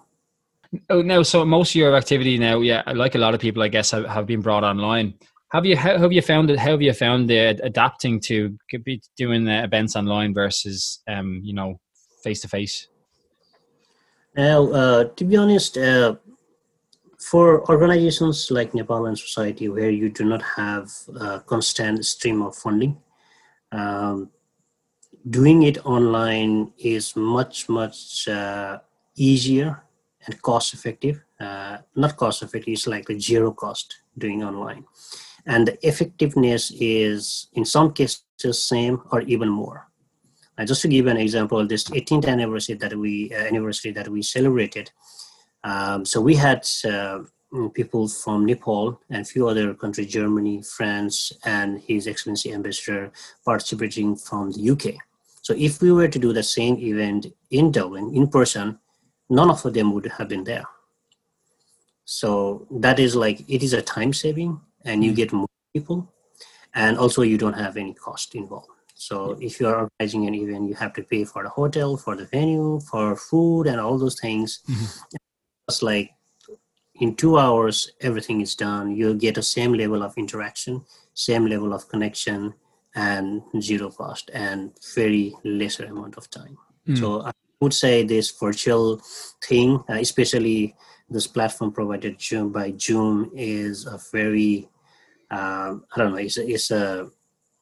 Oh 0.91 1.03
no 1.03 1.23
so 1.23 1.45
most 1.45 1.71
of 1.73 1.77
your 1.77 1.97
activity 1.97 2.39
now 2.39 2.61
yeah 2.61 2.83
like 2.95 3.15
a 3.15 3.19
lot 3.19 3.35
of 3.35 3.41
people 3.41 3.63
i 3.63 3.69
guess 3.69 3.91
have, 3.91 4.07
have 4.07 4.27
been 4.27 4.41
brought 4.41 4.65
online. 4.65 5.15
Have 5.51 5.65
you 5.65 5.77
how 5.79 5.97
have 5.99 6.13
you 6.13 6.21
found 6.21 6.51
it 6.51 6.59
how 6.59 6.73
have 6.73 6.83
you 6.83 6.93
found 6.93 7.31
the 7.31 7.59
adapting 7.63 8.21
to 8.29 8.57
could 8.71 8.85
be 8.85 9.01
doing 9.17 9.45
the 9.45 9.65
events 9.65 9.97
online 9.97 10.35
versus 10.35 11.01
um 11.09 11.41
you 11.43 11.55
know 11.55 11.81
face 12.23 12.43
to 12.43 12.49
face 12.49 12.89
now 14.37 14.71
uh, 14.71 15.05
to 15.05 15.25
be 15.25 15.37
honest 15.37 15.79
uh, 15.79 16.17
for 17.19 17.69
organizations 17.69 18.51
like 18.51 18.75
Nepal 18.75 19.07
and 19.07 19.19
Society, 19.19 19.69
where 19.69 19.91
you 19.91 20.09
do 20.09 20.25
not 20.25 20.43
have 20.43 20.93
a 21.21 21.41
constant 21.41 22.05
stream 22.07 22.43
of 22.43 22.55
funding, 22.55 22.97
um, 23.73 24.31
doing 25.29 25.65
it 25.65 25.85
online 25.85 26.73
is 26.79 27.17
much, 27.17 27.69
much 27.69 28.29
uh, 28.29 28.79
easier 29.17 29.83
and 30.27 30.41
cost 30.43 30.75
effective. 30.75 31.23
Uh, 31.41 31.79
not 31.97 32.17
cost 32.17 32.43
effective, 32.43 32.73
it's 32.73 32.87
like 32.87 33.09
a 33.11 33.21
zero 33.21 33.53
cost 33.53 33.97
doing 34.17 34.43
online. 34.43 34.85
And 35.47 35.67
the 35.67 35.87
effectiveness 35.87 36.73
is, 36.79 37.49
in 37.55 37.65
some 37.65 37.93
cases, 37.93 38.23
same 38.53 39.03
or 39.11 39.23
even 39.23 39.49
more. 39.49 39.89
Uh, 40.57 40.65
just 40.65 40.83
to 40.83 40.89
give 40.89 41.07
an 41.07 41.17
example, 41.17 41.67
this 41.67 41.85
18th 41.85 42.27
anniversary 42.27 42.75
that 42.77 42.95
we 42.95 43.33
uh, 43.33 43.39
anniversary 43.39 43.93
that 43.93 44.09
we 44.09 44.23
celebrated, 44.23 44.91
um, 45.65 46.05
so 46.05 46.21
we 46.21 46.35
had 46.35 46.67
uh, 46.85 47.21
people 47.75 48.09
from 48.09 48.47
Nepal 48.47 49.01
and 49.11 49.23
a 49.23 49.25
few 49.25 49.49
other 49.49 49.75
countries, 49.75 50.13
Germany, 50.13 50.63
France, 50.63 51.33
and 51.45 51.81
His 51.81 52.07
Excellency 52.07 52.53
Ambassador 52.53 53.11
participating 53.45 54.17
from 54.17 54.53
the 54.53 54.71
UK. 54.71 54.95
So 55.43 55.55
if 55.57 55.81
we 55.81 55.93
were 55.93 56.09
to 56.09 56.19
do 56.19 56.33
the 56.33 56.43
same 56.43 56.79
event 56.79 57.27
in 57.51 57.73
Dublin 57.73 58.15
in 58.15 58.29
person, 58.29 58.79
none 59.31 59.51
of 59.51 59.63
them 59.73 59.93
would 59.93 60.07
have 60.07 60.29
been 60.29 60.45
there. 60.45 60.65
So 62.05 62.67
that 62.71 62.99
is 62.99 63.17
like 63.17 63.41
it 63.49 63.63
is 63.63 63.73
a 63.73 63.83
time 63.83 64.13
saving, 64.13 64.61
and 64.85 65.05
you 65.05 65.13
mm. 65.13 65.17
get 65.17 65.33
more 65.33 65.49
people, 65.75 66.11
and 66.75 66.97
also 66.97 67.23
you 67.23 67.37
don't 67.37 67.55
have 67.55 67.77
any 67.77 67.93
cost 67.95 68.35
involved. 68.35 68.69
So 68.95 69.39
if 69.41 69.61
you 69.61 69.69
are 69.69 69.89
organizing 69.89 70.27
an 70.27 70.35
event, 70.35 70.69
you 70.69 70.75
have 70.75 70.93
to 70.95 71.03
pay 71.03 71.25
for 71.25 71.43
the 71.43 71.51
hotel, 71.51 71.97
for 71.97 72.17
the 72.17 72.25
venue, 72.25 72.81
for 72.81 73.15
food, 73.15 73.67
and 73.67 73.79
all 73.79 73.99
those 73.99 74.19
things. 74.19 74.61
Mm-hmm 74.69 75.17
just 75.69 75.83
like 75.83 76.11
in 77.01 77.15
two 77.15 77.39
hours 77.39 77.93
everything 78.01 78.41
is 78.41 78.55
done 78.55 78.95
you 78.95 79.15
get 79.15 79.35
the 79.35 79.43
same 79.43 79.73
level 79.73 80.03
of 80.03 80.17
interaction 80.17 80.83
same 81.15 81.47
level 81.47 81.73
of 81.73 81.89
connection 81.89 82.55
and 82.95 83.43
zero 83.61 83.91
cost 83.91 84.31
and 84.33 84.73
very 84.95 85.35
lesser 85.45 85.85
amount 85.85 86.17
of 86.17 86.29
time 86.31 86.57
mm. 86.89 86.99
so 86.99 87.23
i 87.23 87.33
would 87.61 87.75
say 87.75 88.03
this 88.03 88.31
virtual 88.31 89.01
thing 89.45 89.83
uh, 89.89 89.95
especially 89.95 90.75
this 91.11 91.27
platform 91.27 91.71
provided 91.73 92.17
by 92.53 92.73
zoom 92.79 93.31
is 93.35 93.87
a 93.87 93.99
very 94.13 94.69
uh, 95.31 95.75
i 95.93 95.99
don't 95.99 96.13
know 96.13 96.19
it's 96.19 96.39
a, 96.39 96.49
it's 96.49 96.71
a 96.71 97.09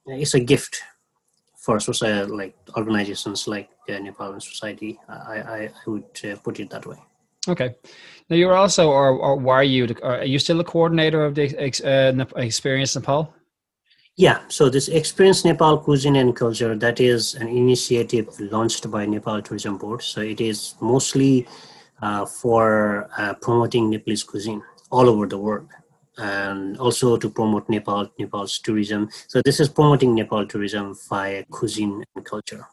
it's 0.07 0.33
a 0.33 0.39
gift 0.39 0.81
for 1.57 1.81
society 1.81 2.31
like 2.31 2.55
organizations 2.77 3.45
like 3.45 3.69
uh, 3.89 3.99
Nepal 3.99 4.39
Society. 4.39 4.97
I, 5.09 5.13
I, 5.13 5.37
I 5.63 5.69
would 5.85 6.05
uh, 6.23 6.37
put 6.37 6.61
it 6.61 6.69
that 6.69 6.85
way. 6.85 6.97
Okay. 7.47 7.75
Now 8.29 8.35
you're 8.35 8.55
also, 8.55 8.89
or, 8.89 9.09
or 9.09 9.37
were 9.37 9.63
you? 9.63 9.87
Are 10.03 10.25
you 10.25 10.39
still 10.39 10.59
a 10.59 10.63
coordinator 10.63 11.23
of 11.23 11.35
the 11.35 11.45
uh, 11.55 12.39
Experience 12.41 12.95
Nepal? 12.95 13.33
Yeah. 14.17 14.39
So 14.47 14.69
this 14.69 14.87
Experience 14.87 15.45
Nepal 15.45 15.77
Cuisine 15.77 16.15
and 16.15 16.35
Culture 16.35 16.75
that 16.75 16.99
is 16.99 17.35
an 17.35 17.47
initiative 17.47 18.27
launched 18.39 18.89
by 18.89 19.05
Nepal 19.05 19.41
Tourism 19.41 19.77
Board. 19.77 20.01
So 20.01 20.21
it 20.21 20.41
is 20.41 20.75
mostly 20.81 21.47
uh, 22.01 22.25
for 22.25 23.09
uh, 23.17 23.35
promoting 23.35 23.89
Nepalese 23.89 24.23
cuisine 24.23 24.61
all 24.91 25.07
over 25.09 25.27
the 25.27 25.37
world 25.37 25.67
and 26.17 26.77
also 26.79 27.15
to 27.17 27.29
promote 27.29 27.69
Nepal, 27.69 28.09
Nepal's 28.17 28.59
tourism. 28.59 29.09
So 29.27 29.41
this 29.45 29.59
is 29.59 29.69
promoting 29.69 30.15
Nepal 30.15 30.47
tourism 30.47 30.95
via 31.09 31.43
cuisine 31.51 32.03
and 32.15 32.25
culture. 32.25 32.67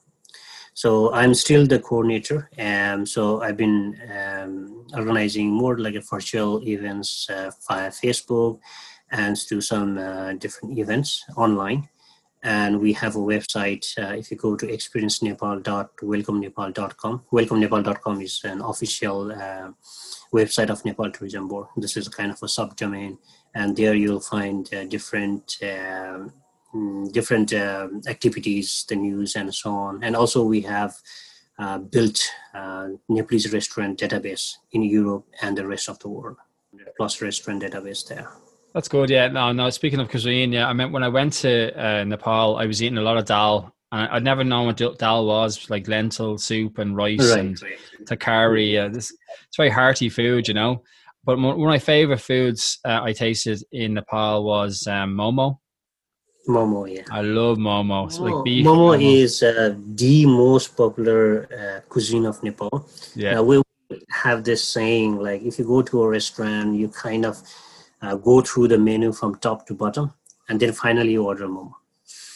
So 0.75 1.11
I'm 1.13 1.35
still 1.35 1.67
the 1.69 1.79
coordinator, 1.79 2.51
and 2.59 3.09
so 3.09 3.43
I've 3.43 3.57
been 3.57 3.97
um, 4.13 4.85
organizing 4.93 5.49
more 5.49 5.79
like 5.79 5.95
a 5.95 6.01
virtual 6.01 6.67
events 6.67 7.31
uh, 7.31 7.53
via 7.69 7.91
Facebook 7.91 8.59
and 9.13 9.37
do 9.49 9.61
some 9.61 9.99
uh, 9.99 10.33
different 10.33 10.77
events 10.77 11.23
online. 11.37 11.89
And 12.43 12.81
we 12.81 12.93
have 12.95 13.15
a 13.15 13.21
website. 13.21 13.87
Uh, 13.97 14.17
if 14.17 14.33
you 14.33 14.37
go 14.37 14.57
to 14.57 14.67
experiencenepal.welcomenepal.com, 14.67 17.23
welcomenepal.com 17.33 18.21
is 18.21 18.41
an 18.43 18.61
official 18.61 19.31
uh, 19.31 19.71
website 20.33 20.71
of 20.71 20.85
Nepal 20.85 21.13
Tourism 21.13 21.47
Board. 21.47 21.69
This 21.77 21.97
is 21.97 22.09
kind 22.09 22.33
of 22.33 22.43
a 22.43 22.47
subdomain, 22.47 23.19
and 23.55 23.77
there 23.77 23.95
you'll 23.95 24.19
find 24.19 24.69
uh, 24.75 24.87
different 24.87 25.57
um, 25.63 26.33
Mm, 26.75 27.13
different 27.13 27.53
uh, 27.53 27.87
activities, 28.09 28.85
the 28.89 28.97
news, 28.97 29.37
and 29.37 29.55
so 29.55 29.71
on. 29.71 30.03
And 30.03 30.17
also, 30.17 30.43
we 30.43 30.61
have 30.63 30.97
uh, 31.57 31.79
built 31.79 32.21
uh, 32.53 32.89
Nepalese 33.09 33.53
restaurant 33.53 34.01
database 34.01 34.55
in 34.73 34.83
Europe 34.83 35.25
and 35.41 35.57
the 35.57 35.65
rest 35.65 35.89
of 35.89 36.01
the 36.01 36.09
world, 36.09 36.37
plus 36.97 37.23
restaurant 37.23 37.63
database 37.63 38.09
there. 38.09 38.29
That's 38.75 38.89
good. 38.89 39.09
Yeah. 39.09 39.29
No, 39.29 39.53
no. 39.53 39.71
Speaking 39.71 40.01
of 40.01 40.09
cuisine, 40.09 40.53
yeah, 40.53 40.67
I 40.67 40.73
mean, 40.73 40.91
when 40.91 41.05
I 41.05 41.09
went 41.09 41.35
to 41.35 41.73
uh, 41.81 42.03
Nepal, 42.03 42.57
I 42.57 42.67
was 42.67 42.83
eating 42.83 42.99
a 42.99 43.03
lot 43.03 43.19
of 43.19 43.25
dal. 43.25 43.73
And 43.93 44.09
I'd 44.11 44.25
never 44.25 44.43
known 44.43 44.67
what 44.67 44.99
dal 44.99 45.27
was, 45.27 45.71
like 45.71 45.87
lentil 45.87 46.39
soup 46.39 46.79
and 46.79 46.97
rice 46.97 47.31
right, 47.31 47.39
and 47.39 47.57
takari. 48.03 48.73
Yeah, 48.73 48.89
this 48.89 49.13
it's 49.47 49.57
very 49.57 49.71
hearty 49.71 50.09
food, 50.09 50.49
you 50.49 50.55
know. 50.55 50.83
But 51.25 51.39
one 51.39 51.55
of 51.55 51.59
my 51.61 51.79
favorite 51.79 52.21
foods 52.21 52.81
uh, 52.85 53.01
I 53.01 53.13
tasted 53.13 53.63
in 53.71 53.95
Nepal 53.95 54.43
was 54.43 54.89
um, 54.89 55.15
momo. 55.15 55.59
Momo, 56.47 56.93
yeah. 56.93 57.05
I 57.11 57.23
love 57.23 57.59
momo. 57.59 58.07
It's 58.07 58.19
like 58.19 58.45
beef. 58.45 58.67
Momo, 58.67 58.97
momo. 58.97 59.23
is 59.23 59.43
uh, 59.43 59.75
the 59.95 60.27
most 60.27 60.77
popular 60.77 61.49
uh, 61.53 61.81
cuisine 61.89 62.27
of 62.27 62.43
Nepal. 62.43 62.87
Yeah. 63.15 63.39
Uh, 63.39 63.43
we 63.43 63.63
have 64.11 64.45
this 64.45 64.63
saying 64.63 65.17
like 65.17 65.43
if 65.43 65.59
you 65.59 65.65
go 65.65 65.83
to 65.83 66.03
a 66.03 66.09
restaurant, 66.09 66.77
you 66.77 66.89
kind 66.89 67.25
of 67.25 67.41
uh, 68.03 68.17
go 68.17 68.43
through 68.43 68.69
the 68.69 68.79
menu 68.79 69.13
from 69.13 69.37
top 69.37 69.67
to 69.67 69.75
bottom, 69.75 70.13
and 70.49 70.61
then 70.61 70.73
finally 70.73 71.13
you 71.13 71.25
order 71.25 71.49
momo. 71.49 71.73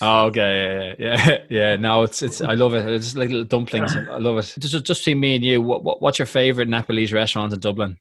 Oh, 0.00 0.26
okay, 0.26 0.96
yeah, 0.98 1.06
yeah, 1.06 1.28
yeah. 1.28 1.38
yeah. 1.50 1.76
No, 1.76 2.02
it's 2.04 2.22
it's. 2.22 2.40
I 2.40 2.54
love 2.54 2.74
it. 2.74 2.86
It's 2.86 3.16
like 3.16 3.30
little 3.30 3.44
dumplings. 3.44 3.94
I 3.96 4.18
love 4.18 4.38
it. 4.38 4.54
Just 4.58 4.84
just 4.84 5.04
see 5.04 5.14
me 5.14 5.36
and 5.36 5.44
you. 5.44 5.60
What, 5.60 5.82
what 5.82 6.00
what's 6.00 6.18
your 6.18 6.26
favorite 6.26 6.68
Nepalese 6.68 7.12
restaurant 7.12 7.52
in 7.52 7.60
Dublin? 7.60 7.98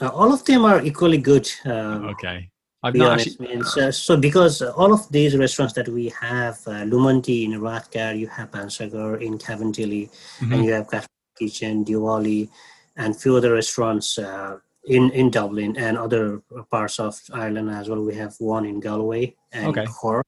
Uh, 0.00 0.08
all 0.08 0.32
of 0.32 0.44
them 0.44 0.64
are 0.64 0.82
equally 0.82 1.18
good. 1.18 1.50
Um, 1.64 2.06
okay. 2.06 2.48
I've 2.82 2.94
not 2.94 3.20
actually... 3.20 3.62
so, 3.62 3.90
so, 3.90 4.16
because 4.16 4.60
all 4.60 4.92
of 4.92 5.08
these 5.10 5.36
restaurants 5.36 5.74
that 5.74 5.88
we 5.88 6.08
have, 6.20 6.56
uh, 6.66 6.82
Lumanti 6.82 7.44
in 7.44 7.52
Rathgar, 7.60 8.18
you 8.18 8.26
have 8.26 8.50
Bhansaghar 8.50 9.22
in 9.22 9.38
Cabinteely, 9.38 10.10
mm-hmm. 10.10 10.52
and 10.52 10.64
you 10.64 10.72
have 10.72 10.90
Cafe 10.90 11.06
Kitchen, 11.38 11.84
Diwali, 11.84 12.48
and 12.96 13.16
few 13.16 13.36
other 13.36 13.52
restaurants 13.52 14.18
uh, 14.18 14.58
in 14.86 15.10
in 15.10 15.30
Dublin 15.30 15.76
and 15.76 15.96
other 15.96 16.42
parts 16.70 16.98
of 16.98 17.20
Ireland 17.32 17.70
as 17.70 17.88
well. 17.88 18.02
We 18.02 18.16
have 18.16 18.34
one 18.38 18.66
in 18.66 18.80
Galway 18.80 19.36
and 19.52 19.68
Okay. 19.68 19.86
Cork, 19.86 20.26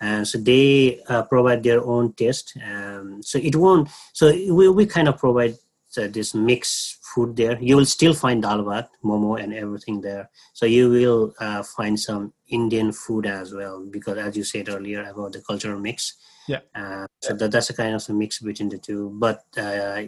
and 0.00 0.26
so 0.26 0.38
they 0.38 1.00
uh, 1.08 1.24
provide 1.24 1.62
their 1.62 1.84
own 1.84 2.14
taste. 2.14 2.56
Um, 2.64 3.22
so 3.22 3.38
it 3.38 3.54
won't. 3.54 3.90
So 4.14 4.32
we 4.32 4.68
we 4.70 4.86
kind 4.86 5.08
of 5.08 5.18
provide 5.18 5.56
uh, 5.98 6.08
this 6.08 6.34
mixed 6.34 7.01
food 7.14 7.36
there. 7.36 7.58
You 7.60 7.76
will 7.76 7.86
still 7.86 8.14
find 8.14 8.42
dal 8.42 8.64
bhat, 8.64 8.88
momo, 9.04 9.42
and 9.42 9.52
everything 9.52 10.00
there. 10.00 10.30
So 10.52 10.66
you 10.66 10.90
will 10.90 11.34
uh, 11.40 11.62
find 11.62 11.98
some 11.98 12.32
Indian 12.48 12.92
food 12.92 13.26
as 13.26 13.52
well 13.52 13.86
because, 13.90 14.18
as 14.18 14.36
you 14.36 14.44
said 14.44 14.68
earlier 14.68 15.04
about 15.04 15.32
the 15.32 15.40
cultural 15.40 15.78
mix. 15.78 16.14
Yeah. 16.48 16.60
Uh, 16.74 17.06
so 17.20 17.34
that, 17.34 17.50
that's 17.50 17.70
a 17.70 17.74
kind 17.74 17.94
of 17.94 18.08
a 18.08 18.12
mix 18.12 18.40
between 18.40 18.68
the 18.68 18.78
two. 18.78 19.10
But 19.14 19.44
uh, 19.56 20.02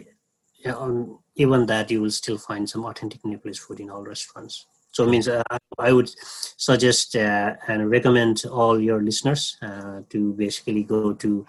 on, 0.65 1.19
even 1.35 1.65
that, 1.67 1.91
you 1.91 2.01
will 2.01 2.11
still 2.11 2.37
find 2.37 2.69
some 2.69 2.85
authentic 2.85 3.23
Nepalese 3.25 3.59
food 3.59 3.79
in 3.79 3.89
all 3.89 4.03
restaurants. 4.03 4.65
So 4.91 5.03
it 5.03 5.09
means 5.09 5.27
uh, 5.27 5.43
I 5.77 5.91
would 5.91 6.09
suggest 6.57 7.17
uh, 7.17 7.55
and 7.67 7.89
recommend 7.89 8.45
all 8.49 8.79
your 8.79 9.03
listeners 9.03 9.57
uh, 9.61 10.01
to 10.09 10.33
basically 10.33 10.83
go 10.83 11.13
to 11.13 11.45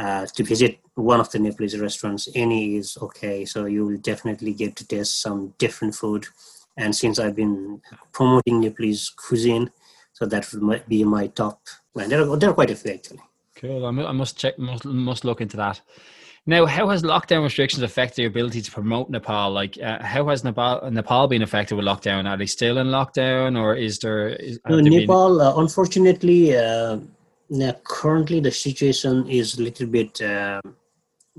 uh, 0.00 0.26
to 0.36 0.42
visit 0.42 0.78
one 0.94 1.20
of 1.20 1.30
the 1.30 1.38
Nepalese 1.38 1.78
restaurants. 1.78 2.28
Any 2.34 2.76
is 2.76 2.96
okay. 3.06 3.44
So 3.44 3.66
you 3.66 3.86
will 3.86 3.98
definitely 3.98 4.54
get 4.54 4.74
to 4.76 4.86
taste 4.86 5.20
some 5.20 5.52
different 5.58 5.94
food. 5.94 6.26
And 6.76 6.94
since 6.94 7.18
I've 7.18 7.36
been 7.36 7.82
promoting 8.12 8.60
Nepalese 8.60 9.10
cuisine, 9.10 9.70
so 10.12 10.26
that 10.26 10.44
might 10.54 10.88
be 10.88 11.04
my 11.04 11.26
top. 11.28 11.60
Well, 11.94 12.08
there 12.08 12.22
are, 12.22 12.36
there 12.36 12.50
are 12.50 12.54
quite 12.54 12.70
a 12.70 12.76
few 12.76 12.92
actually. 12.92 13.20
Cool. 13.56 13.84
I 13.84 13.90
must 13.90 14.38
check. 14.38 14.58
Must 14.58 14.84
must 14.86 15.24
look 15.24 15.40
into 15.40 15.56
that. 15.58 15.80
Now, 16.46 16.64
how 16.64 16.88
has 16.88 17.02
lockdown 17.02 17.42
restrictions 17.42 17.82
affected 17.82 18.22
your 18.22 18.30
ability 18.30 18.62
to 18.62 18.70
promote 18.70 19.10
Nepal? 19.10 19.50
Like, 19.52 19.76
uh, 19.78 20.02
how 20.02 20.26
has 20.28 20.42
Nepal 20.42 20.90
Nepal 20.90 21.28
been 21.28 21.42
affected 21.42 21.74
with 21.74 21.84
lockdown? 21.84 22.26
Are 22.26 22.38
they 22.38 22.46
still 22.46 22.78
in 22.78 22.86
lockdown, 22.86 23.60
or 23.60 23.74
is 23.74 23.98
there? 23.98 24.28
Is, 24.30 24.58
No, 24.66 24.76
have 24.76 24.84
there 24.84 24.90
been- 24.90 25.00
Nepal, 25.00 25.42
uh, 25.42 25.60
unfortunately, 25.60 26.56
uh, 26.56 26.98
now 27.50 27.72
currently 27.84 28.40
the 28.40 28.52
situation 28.52 29.28
is 29.28 29.58
a 29.58 29.62
little 29.62 29.86
bit, 29.86 30.20
uh, 30.22 30.60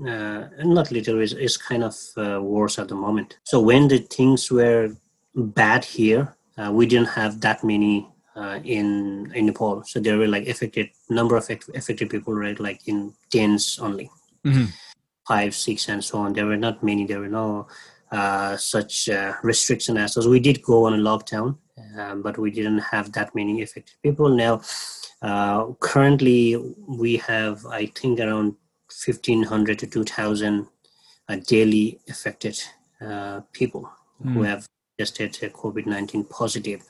uh, 0.06 0.48
not 0.62 0.90
little, 0.90 1.20
is 1.20 1.32
is 1.32 1.56
kind 1.56 1.82
of 1.82 1.96
uh, 2.16 2.40
worse 2.40 2.78
at 2.78 2.88
the 2.88 2.94
moment. 2.94 3.38
So 3.44 3.60
when 3.60 3.88
the 3.88 3.98
things 3.98 4.50
were 4.50 4.94
bad 5.34 5.84
here, 5.84 6.36
uh, 6.58 6.70
we 6.70 6.86
didn't 6.86 7.08
have 7.08 7.40
that 7.40 7.64
many 7.64 8.06
uh, 8.36 8.60
in 8.64 9.32
in 9.34 9.46
Nepal. 9.46 9.82
So 9.84 10.00
there 10.00 10.18
were 10.18 10.28
like 10.28 10.46
affected 10.48 10.90
number 11.08 11.36
of 11.36 11.48
affected 11.74 12.10
people, 12.10 12.34
right? 12.34 12.58
Like 12.60 12.86
in 12.86 13.14
tens 13.30 13.78
only, 13.78 14.10
Mhm. 14.44 14.68
five, 15.26 15.54
six, 15.54 15.88
and 15.88 16.04
so 16.04 16.18
on. 16.18 16.32
There 16.34 16.46
were 16.46 16.58
not 16.58 16.82
many. 16.82 17.06
There 17.06 17.20
were 17.20 17.28
no 17.28 17.66
uh, 18.12 18.56
such 18.58 19.08
uh, 19.08 19.32
restriction 19.42 19.96
as 19.96 20.14
those. 20.14 20.28
We 20.28 20.38
did 20.38 20.62
go 20.62 20.84
on 20.86 20.94
a 20.94 20.98
lockdown, 20.98 21.56
um, 21.98 22.22
but 22.22 22.38
we 22.38 22.50
didn't 22.50 22.80
have 22.80 23.10
that 23.12 23.34
many 23.34 23.62
affected 23.62 23.96
people. 24.02 24.28
Now, 24.28 24.60
uh, 25.22 25.72
currently, 25.80 26.56
we 26.86 27.16
have, 27.16 27.64
I 27.66 27.86
think, 27.86 28.20
around 28.20 28.54
1,500 29.06 29.78
to 29.78 29.86
2,000 29.86 30.66
uh, 31.28 31.36
daily 31.46 32.00
affected 32.08 32.60
uh, 33.00 33.40
people 33.52 33.90
who 34.22 34.40
Mm. 34.40 34.46
have 34.46 34.66
tested 34.98 35.32
COVID 35.54 35.86
19 35.86 36.24
positive. 36.24 36.82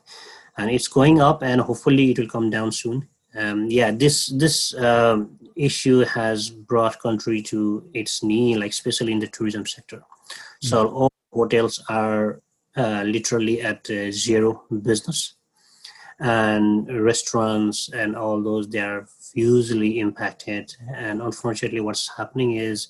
And 0.59 0.71
it's 0.71 0.89
going 0.89 1.21
up, 1.21 1.43
and 1.43 1.61
hopefully, 1.61 2.11
it 2.11 2.19
will 2.19 2.29
come 2.29 2.51
down 2.51 2.73
soon. 2.73 3.09
Um, 3.35 3.67
yeah, 3.71 3.91
this 3.91 4.27
this 4.27 4.75
um, 4.75 5.39
issue 5.57 6.01
has 6.01 6.51
brought 6.51 7.01
country 7.01 7.41
to 7.43 7.89
its 7.95 8.23
knee, 8.23 8.57
like 8.57 8.73
especially 8.73 9.13
in 9.13 9.21
the 9.21 9.29
tourism 9.29 9.65
sector. 9.67 10.03
So 10.61 10.89
all 10.89 11.12
hotels 11.33 11.83
are 11.89 12.41
uh, 12.77 13.03
literally 13.07 13.61
at 13.61 13.89
uh, 13.91 14.11
zero 14.11 14.65
business, 14.83 15.35
and 16.19 17.03
restaurants 17.03 17.91
and 17.93 18.15
all 18.17 18.41
those 18.41 18.69
they 18.69 18.79
are 18.79 19.07
hugely 19.35 19.99
impacted. 19.99 20.75
And 20.95 21.21
unfortunately, 21.21 21.81
what's 21.81 22.09
happening 22.17 22.57
is 22.57 22.89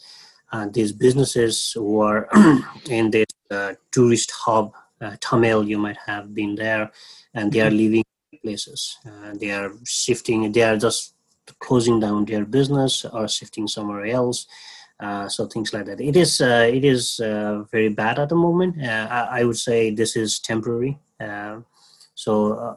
uh, 0.53 0.67
these 0.71 0.93
businesses 0.93 1.73
who 1.73 2.01
are 2.01 2.29
in 2.91 3.11
this 3.11 3.27
uh, 3.51 3.73
tourist 3.91 4.31
hub, 4.31 4.73
uh, 5.01 5.17
Thamel, 5.21 5.67
you 5.67 5.79
might 5.79 5.97
have 6.07 6.35
been 6.35 6.55
there, 6.55 6.93
and 7.35 7.51
they 7.51 7.61
are 7.61 7.71
leaving 7.71 8.05
places. 8.43 8.99
Uh, 9.07 9.33
they 9.35 9.51
are 9.51 9.73
shifting. 9.85 10.53
They 10.53 10.63
are 10.63 10.77
just 10.77 11.15
closing 11.59 12.01
down 12.01 12.25
their 12.25 12.45
business 12.45 13.05
or 13.05 13.29
shifting 13.29 13.67
somewhere 13.67 14.05
else. 14.07 14.47
Uh, 15.03 15.29
so 15.29 15.47
things 15.47 15.73
like 15.75 15.87
that. 15.87 16.01
It 16.01 16.17
is 16.17 16.41
uh, 16.41 16.71
it 16.73 16.85
is 16.85 17.19
uh, 17.19 17.65
very 17.73 17.89
bad 17.89 18.19
at 18.21 18.29
the 18.29 18.37
moment. 18.37 18.81
Uh, 18.81 19.09
I, 19.11 19.41
I 19.41 19.45
would 19.45 19.59
say 19.59 19.91
this 19.91 20.15
is 20.17 20.39
temporary. 20.39 20.99
Uh, 21.19 21.61
so 22.15 22.53
uh, 22.53 22.77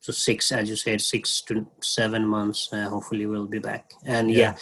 so 0.00 0.12
six, 0.12 0.52
as 0.52 0.68
you 0.70 0.76
said, 0.76 1.00
six 1.00 1.42
to 1.42 1.66
seven 1.80 2.24
months. 2.26 2.68
Uh, 2.72 2.88
hopefully, 2.88 3.26
we'll 3.26 3.46
be 3.46 3.58
back. 3.58 3.92
And 4.04 4.30
yeah. 4.30 4.54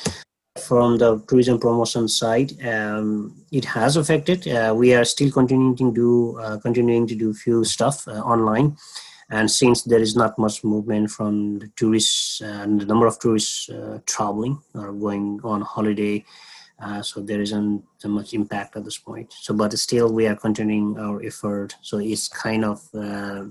From 0.66 0.98
the 0.98 1.22
tourism 1.28 1.60
promotion 1.60 2.08
side, 2.08 2.50
um, 2.66 3.32
it 3.52 3.64
has 3.64 3.96
affected. 3.96 4.48
Uh, 4.48 4.74
we 4.76 4.92
are 4.92 5.04
still 5.04 5.30
continuing 5.30 5.76
to 5.76 5.92
do 5.92 6.36
uh, 6.40 6.58
continuing 6.58 7.06
to 7.06 7.14
do 7.14 7.32
few 7.32 7.62
stuff 7.62 8.08
uh, 8.08 8.22
online, 8.22 8.76
and 9.30 9.48
since 9.48 9.82
there 9.84 10.00
is 10.00 10.16
not 10.16 10.36
much 10.36 10.64
movement 10.64 11.12
from 11.12 11.60
the 11.60 11.68
tourists 11.76 12.40
and 12.40 12.80
the 12.80 12.86
number 12.86 13.06
of 13.06 13.20
tourists 13.20 13.68
uh, 13.70 14.00
traveling 14.06 14.60
or 14.74 14.92
going 14.92 15.38
on 15.44 15.60
holiday, 15.60 16.24
uh, 16.80 17.02
so 17.02 17.20
there 17.20 17.40
isn't 17.40 17.82
so 17.98 18.08
much 18.08 18.34
impact 18.34 18.76
at 18.76 18.84
this 18.84 18.98
point. 18.98 19.32
So, 19.32 19.54
but 19.54 19.72
still, 19.78 20.12
we 20.12 20.26
are 20.26 20.36
continuing 20.36 20.98
our 20.98 21.22
effort. 21.24 21.74
So 21.82 21.98
it's 21.98 22.28
kind 22.28 22.64
of 22.64 22.88
uh, 22.94 23.44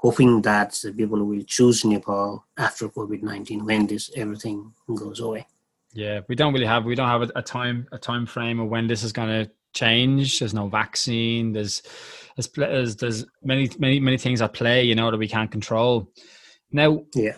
hoping 0.00 0.42
that 0.42 0.72
the 0.82 0.92
people 0.92 1.24
will 1.24 1.42
choose 1.44 1.84
Nepal 1.84 2.44
after 2.56 2.88
COVID 2.88 3.22
nineteen 3.22 3.64
when 3.64 3.86
this 3.86 4.10
everything 4.16 4.72
goes 4.94 5.20
away. 5.20 5.46
Yeah, 5.92 6.20
we 6.28 6.34
don't 6.34 6.52
really 6.52 6.66
have 6.66 6.84
we 6.84 6.96
don't 6.96 7.08
have 7.08 7.22
a, 7.22 7.30
a 7.36 7.42
time 7.42 7.86
a 7.92 7.98
time 7.98 8.26
frame 8.26 8.58
of 8.58 8.68
when 8.68 8.88
this 8.88 9.04
is 9.04 9.12
going 9.12 9.28
to 9.28 9.50
change. 9.72 10.40
There's 10.40 10.54
no 10.54 10.68
vaccine. 10.68 11.52
There's 11.52 11.82
there's 12.36 12.48
there's, 12.48 12.96
there's 12.96 13.24
many 13.42 13.70
many 13.78 14.00
many 14.00 14.18
things 14.18 14.42
at 14.42 14.52
play. 14.52 14.82
You 14.82 14.96
know 14.96 15.10
that 15.10 15.18
we 15.18 15.28
can't 15.28 15.50
control. 15.50 16.10
Now, 16.72 17.04
Yeah. 17.14 17.36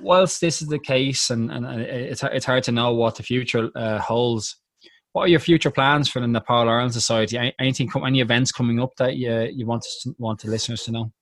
Whilst 0.00 0.40
this 0.40 0.62
is 0.62 0.68
the 0.68 0.78
case, 0.78 1.30
and, 1.30 1.50
and 1.50 1.80
it's 1.80 2.22
it's 2.22 2.46
hard 2.46 2.64
to 2.64 2.72
know 2.72 2.92
what 2.94 3.16
the 3.16 3.22
future 3.22 3.70
uh, 3.74 3.98
holds. 3.98 4.56
What 5.12 5.22
are 5.22 5.28
your 5.28 5.40
future 5.40 5.70
plans 5.70 6.08
for 6.08 6.20
the 6.20 6.28
Nepal 6.28 6.68
Ireland 6.68 6.92
Society? 6.92 7.38
Any- 7.38 7.54
Anything, 7.58 7.90
any 8.06 8.20
events 8.20 8.52
coming 8.52 8.80
up 8.80 8.94
that 8.96 9.16
you 9.16 9.48
you 9.52 9.66
want 9.66 9.82
to, 9.82 10.14
want 10.18 10.40
the 10.40 10.50
listeners 10.50 10.84
to 10.84 10.92
know? 10.92 11.12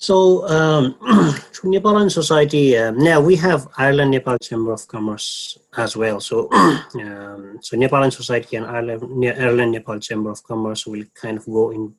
So, 0.00 0.46
um, 0.48 0.94
Nepal 1.64 2.08
Society, 2.08 2.78
um, 2.78 2.98
now 2.98 3.20
we 3.20 3.34
have 3.34 3.66
Ireland 3.76 4.12
Nepal 4.12 4.38
Chamber 4.38 4.70
of 4.70 4.86
Commerce 4.86 5.58
as 5.76 5.96
well. 5.96 6.20
So, 6.20 6.48
um, 6.52 7.58
so 7.60 7.76
Nepal 7.76 7.96
Ireland 7.96 8.12
Society 8.12 8.56
and 8.56 8.66
Ireland, 8.66 9.02
Ireland 9.26 9.72
Nepal 9.72 9.98
Chamber 9.98 10.30
of 10.30 10.44
Commerce 10.44 10.86
will 10.86 11.02
kind 11.14 11.36
of 11.36 11.46
go 11.46 11.72
in, 11.72 11.92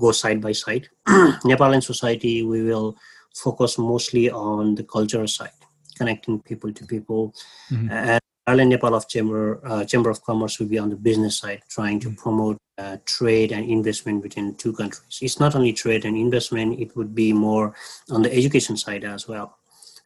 go 0.00 0.10
side 0.10 0.40
by 0.40 0.50
side. 0.50 0.88
Nepal 1.44 1.66
Ireland 1.66 1.84
Society, 1.84 2.42
we 2.42 2.64
will 2.64 2.96
focus 3.34 3.78
mostly 3.78 4.30
on 4.30 4.74
the 4.74 4.84
cultural 4.84 5.26
side, 5.28 5.58
connecting 5.98 6.40
people 6.40 6.72
to 6.72 6.84
people, 6.86 7.34
Mhm. 7.70 7.90
and 7.90 8.20
Ireland 8.46 8.70
Nepal 8.70 8.94
of 8.94 9.08
Chamber 9.08 9.60
uh, 9.66 9.84
Chamber 9.84 10.10
of 10.10 10.22
Commerce 10.22 10.58
will 10.58 10.68
be 10.68 10.78
on 10.78 10.90
the 10.90 10.96
business 10.96 11.38
side, 11.38 11.62
trying 11.68 11.98
to 12.00 12.10
promote 12.10 12.58
uh, 12.76 12.96
trade 13.06 13.52
and 13.52 13.64
investment 13.70 14.22
between 14.22 14.54
two 14.56 14.72
countries. 14.72 15.18
It's 15.22 15.38
not 15.40 15.54
only 15.54 15.72
trade 15.72 16.04
and 16.04 16.16
investment; 16.16 16.78
it 16.80 16.94
would 16.96 17.14
be 17.14 17.32
more 17.32 17.74
on 18.10 18.22
the 18.22 18.32
education 18.34 18.76
side 18.76 19.04
as 19.04 19.26
well. 19.28 19.56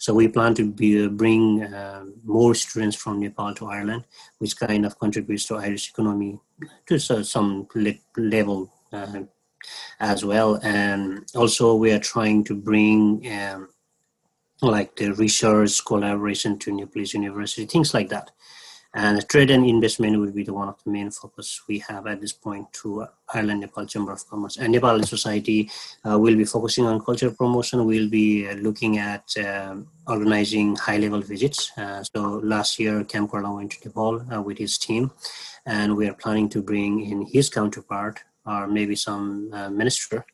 So 0.00 0.14
we 0.14 0.28
plan 0.28 0.54
to 0.54 0.64
be, 0.70 1.08
bring 1.08 1.64
uh, 1.64 2.04
more 2.22 2.54
students 2.54 2.96
from 2.96 3.18
Nepal 3.18 3.52
to 3.54 3.66
Ireland, 3.66 4.04
which 4.38 4.56
kind 4.56 4.86
of 4.86 4.96
contributes 5.00 5.44
to 5.46 5.56
Irish 5.56 5.90
economy 5.90 6.38
to 6.86 6.98
so- 7.00 7.22
some 7.24 7.66
le- 7.74 7.98
level 8.16 8.70
uh, 8.92 9.22
as 10.00 10.24
well. 10.24 10.60
And 10.62 11.24
also, 11.34 11.74
we 11.74 11.92
are 11.92 11.98
trying 11.98 12.44
to 12.44 12.54
bring 12.54 13.26
um, 13.32 13.68
like 14.62 14.96
the 14.96 15.12
research 15.12 15.84
collaboration 15.84 16.58
to 16.60 16.72
Nepalese 16.72 17.14
University, 17.14 17.66
things 17.66 17.94
like 17.94 18.08
that. 18.08 18.30
And 18.94 19.28
trade 19.28 19.50
and 19.50 19.66
investment 19.66 20.18
will 20.18 20.32
be 20.32 20.44
the 20.44 20.54
one 20.54 20.68
of 20.68 20.82
the 20.82 20.90
main 20.90 21.10
focus 21.10 21.60
we 21.68 21.78
have 21.80 22.06
at 22.06 22.22
this 22.22 22.32
point 22.32 22.72
to 22.80 23.06
Ireland 23.34 23.60
Nepal 23.60 23.84
Chamber 23.84 24.12
of 24.12 24.26
Commerce. 24.28 24.56
And 24.56 24.72
Nepal 24.72 25.02
Society 25.02 25.70
uh, 26.08 26.18
will 26.18 26.34
be 26.34 26.46
focusing 26.46 26.86
on 26.86 27.04
culture 27.04 27.30
promotion. 27.30 27.84
We'll 27.84 28.08
be 28.08 28.48
uh, 28.48 28.54
looking 28.54 28.96
at 28.96 29.30
um, 29.44 29.88
organizing 30.06 30.74
high 30.76 30.96
level 30.96 31.20
visits. 31.20 31.70
Uh, 31.76 32.02
so 32.02 32.40
last 32.42 32.78
year, 32.78 33.04
Ceann 33.04 33.28
Comhairle 33.28 33.56
went 33.56 33.72
to 33.72 33.88
Nepal 33.88 34.24
uh, 34.32 34.40
with 34.40 34.56
his 34.56 34.78
team, 34.78 35.10
and 35.66 35.94
we 35.94 36.08
are 36.08 36.14
planning 36.14 36.48
to 36.48 36.62
bring 36.62 37.04
in 37.04 37.26
his 37.26 37.50
counterpart 37.50 38.20
or 38.48 38.66
maybe 38.66 38.96
some 38.96 39.50
uh, 39.52 39.70
minister, 39.70 40.24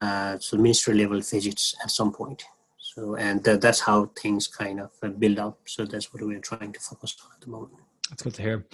uh, 0.00 0.38
so 0.38 0.56
minister 0.56 0.94
level 0.94 1.20
visits 1.20 1.74
at 1.82 1.90
some 1.90 2.12
point. 2.12 2.42
So, 2.78 3.16
and 3.16 3.46
uh, 3.46 3.56
that's 3.58 3.80
how 3.80 4.10
things 4.20 4.46
kind 4.46 4.80
of 4.80 4.90
uh, 5.02 5.08
build 5.08 5.38
up. 5.38 5.58
So 5.66 5.84
that's 5.84 6.12
what 6.12 6.22
we're 6.22 6.40
trying 6.40 6.72
to 6.72 6.80
focus 6.80 7.16
on 7.24 7.30
at 7.36 7.40
the 7.42 7.50
moment. 7.50 7.82
That's 8.10 8.22
good 8.22 8.34
to 8.34 8.42
hear. 8.42 8.66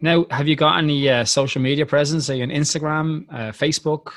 Now, 0.00 0.26
have 0.30 0.46
you 0.46 0.56
got 0.56 0.78
any 0.78 1.08
uh, 1.08 1.24
social 1.24 1.60
media 1.60 1.86
presence? 1.86 2.30
Are 2.30 2.34
you 2.34 2.44
on 2.44 2.50
Instagram, 2.50 3.26
uh, 3.30 3.52
Facebook? 3.52 4.12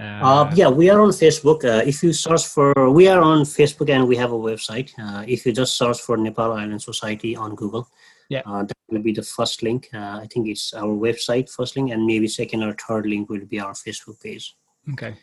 Uh, 0.00 0.50
yeah, 0.54 0.68
we 0.68 0.90
are 0.90 1.00
on 1.00 1.10
Facebook. 1.10 1.64
Uh, 1.64 1.82
if 1.86 2.02
you 2.02 2.12
search 2.12 2.46
for, 2.46 2.90
we 2.90 3.06
are 3.08 3.20
on 3.20 3.42
Facebook 3.42 3.90
and 3.90 4.08
we 4.08 4.16
have 4.16 4.32
a 4.32 4.38
website. 4.38 4.90
Uh, 4.98 5.24
if 5.26 5.46
you 5.46 5.52
just 5.52 5.76
search 5.76 6.00
for 6.00 6.16
Nepal 6.16 6.52
Island 6.52 6.82
Society 6.82 7.36
on 7.36 7.54
Google, 7.54 7.88
yeah, 8.28 8.42
uh, 8.46 8.62
that 8.62 8.76
will 8.90 9.02
be 9.02 9.12
the 9.12 9.22
first 9.22 9.62
link. 9.62 9.88
Uh, 9.92 10.20
I 10.22 10.26
think 10.30 10.48
it's 10.48 10.74
our 10.74 10.94
website 10.94 11.50
first 11.50 11.76
link, 11.76 11.90
and 11.90 12.06
maybe 12.06 12.28
second 12.28 12.62
or 12.62 12.74
third 12.74 13.06
link 13.06 13.28
will 13.28 13.44
be 13.44 13.60
our 13.60 13.72
Facebook 13.72 14.22
page. 14.22 14.56
Okay. 14.92 15.14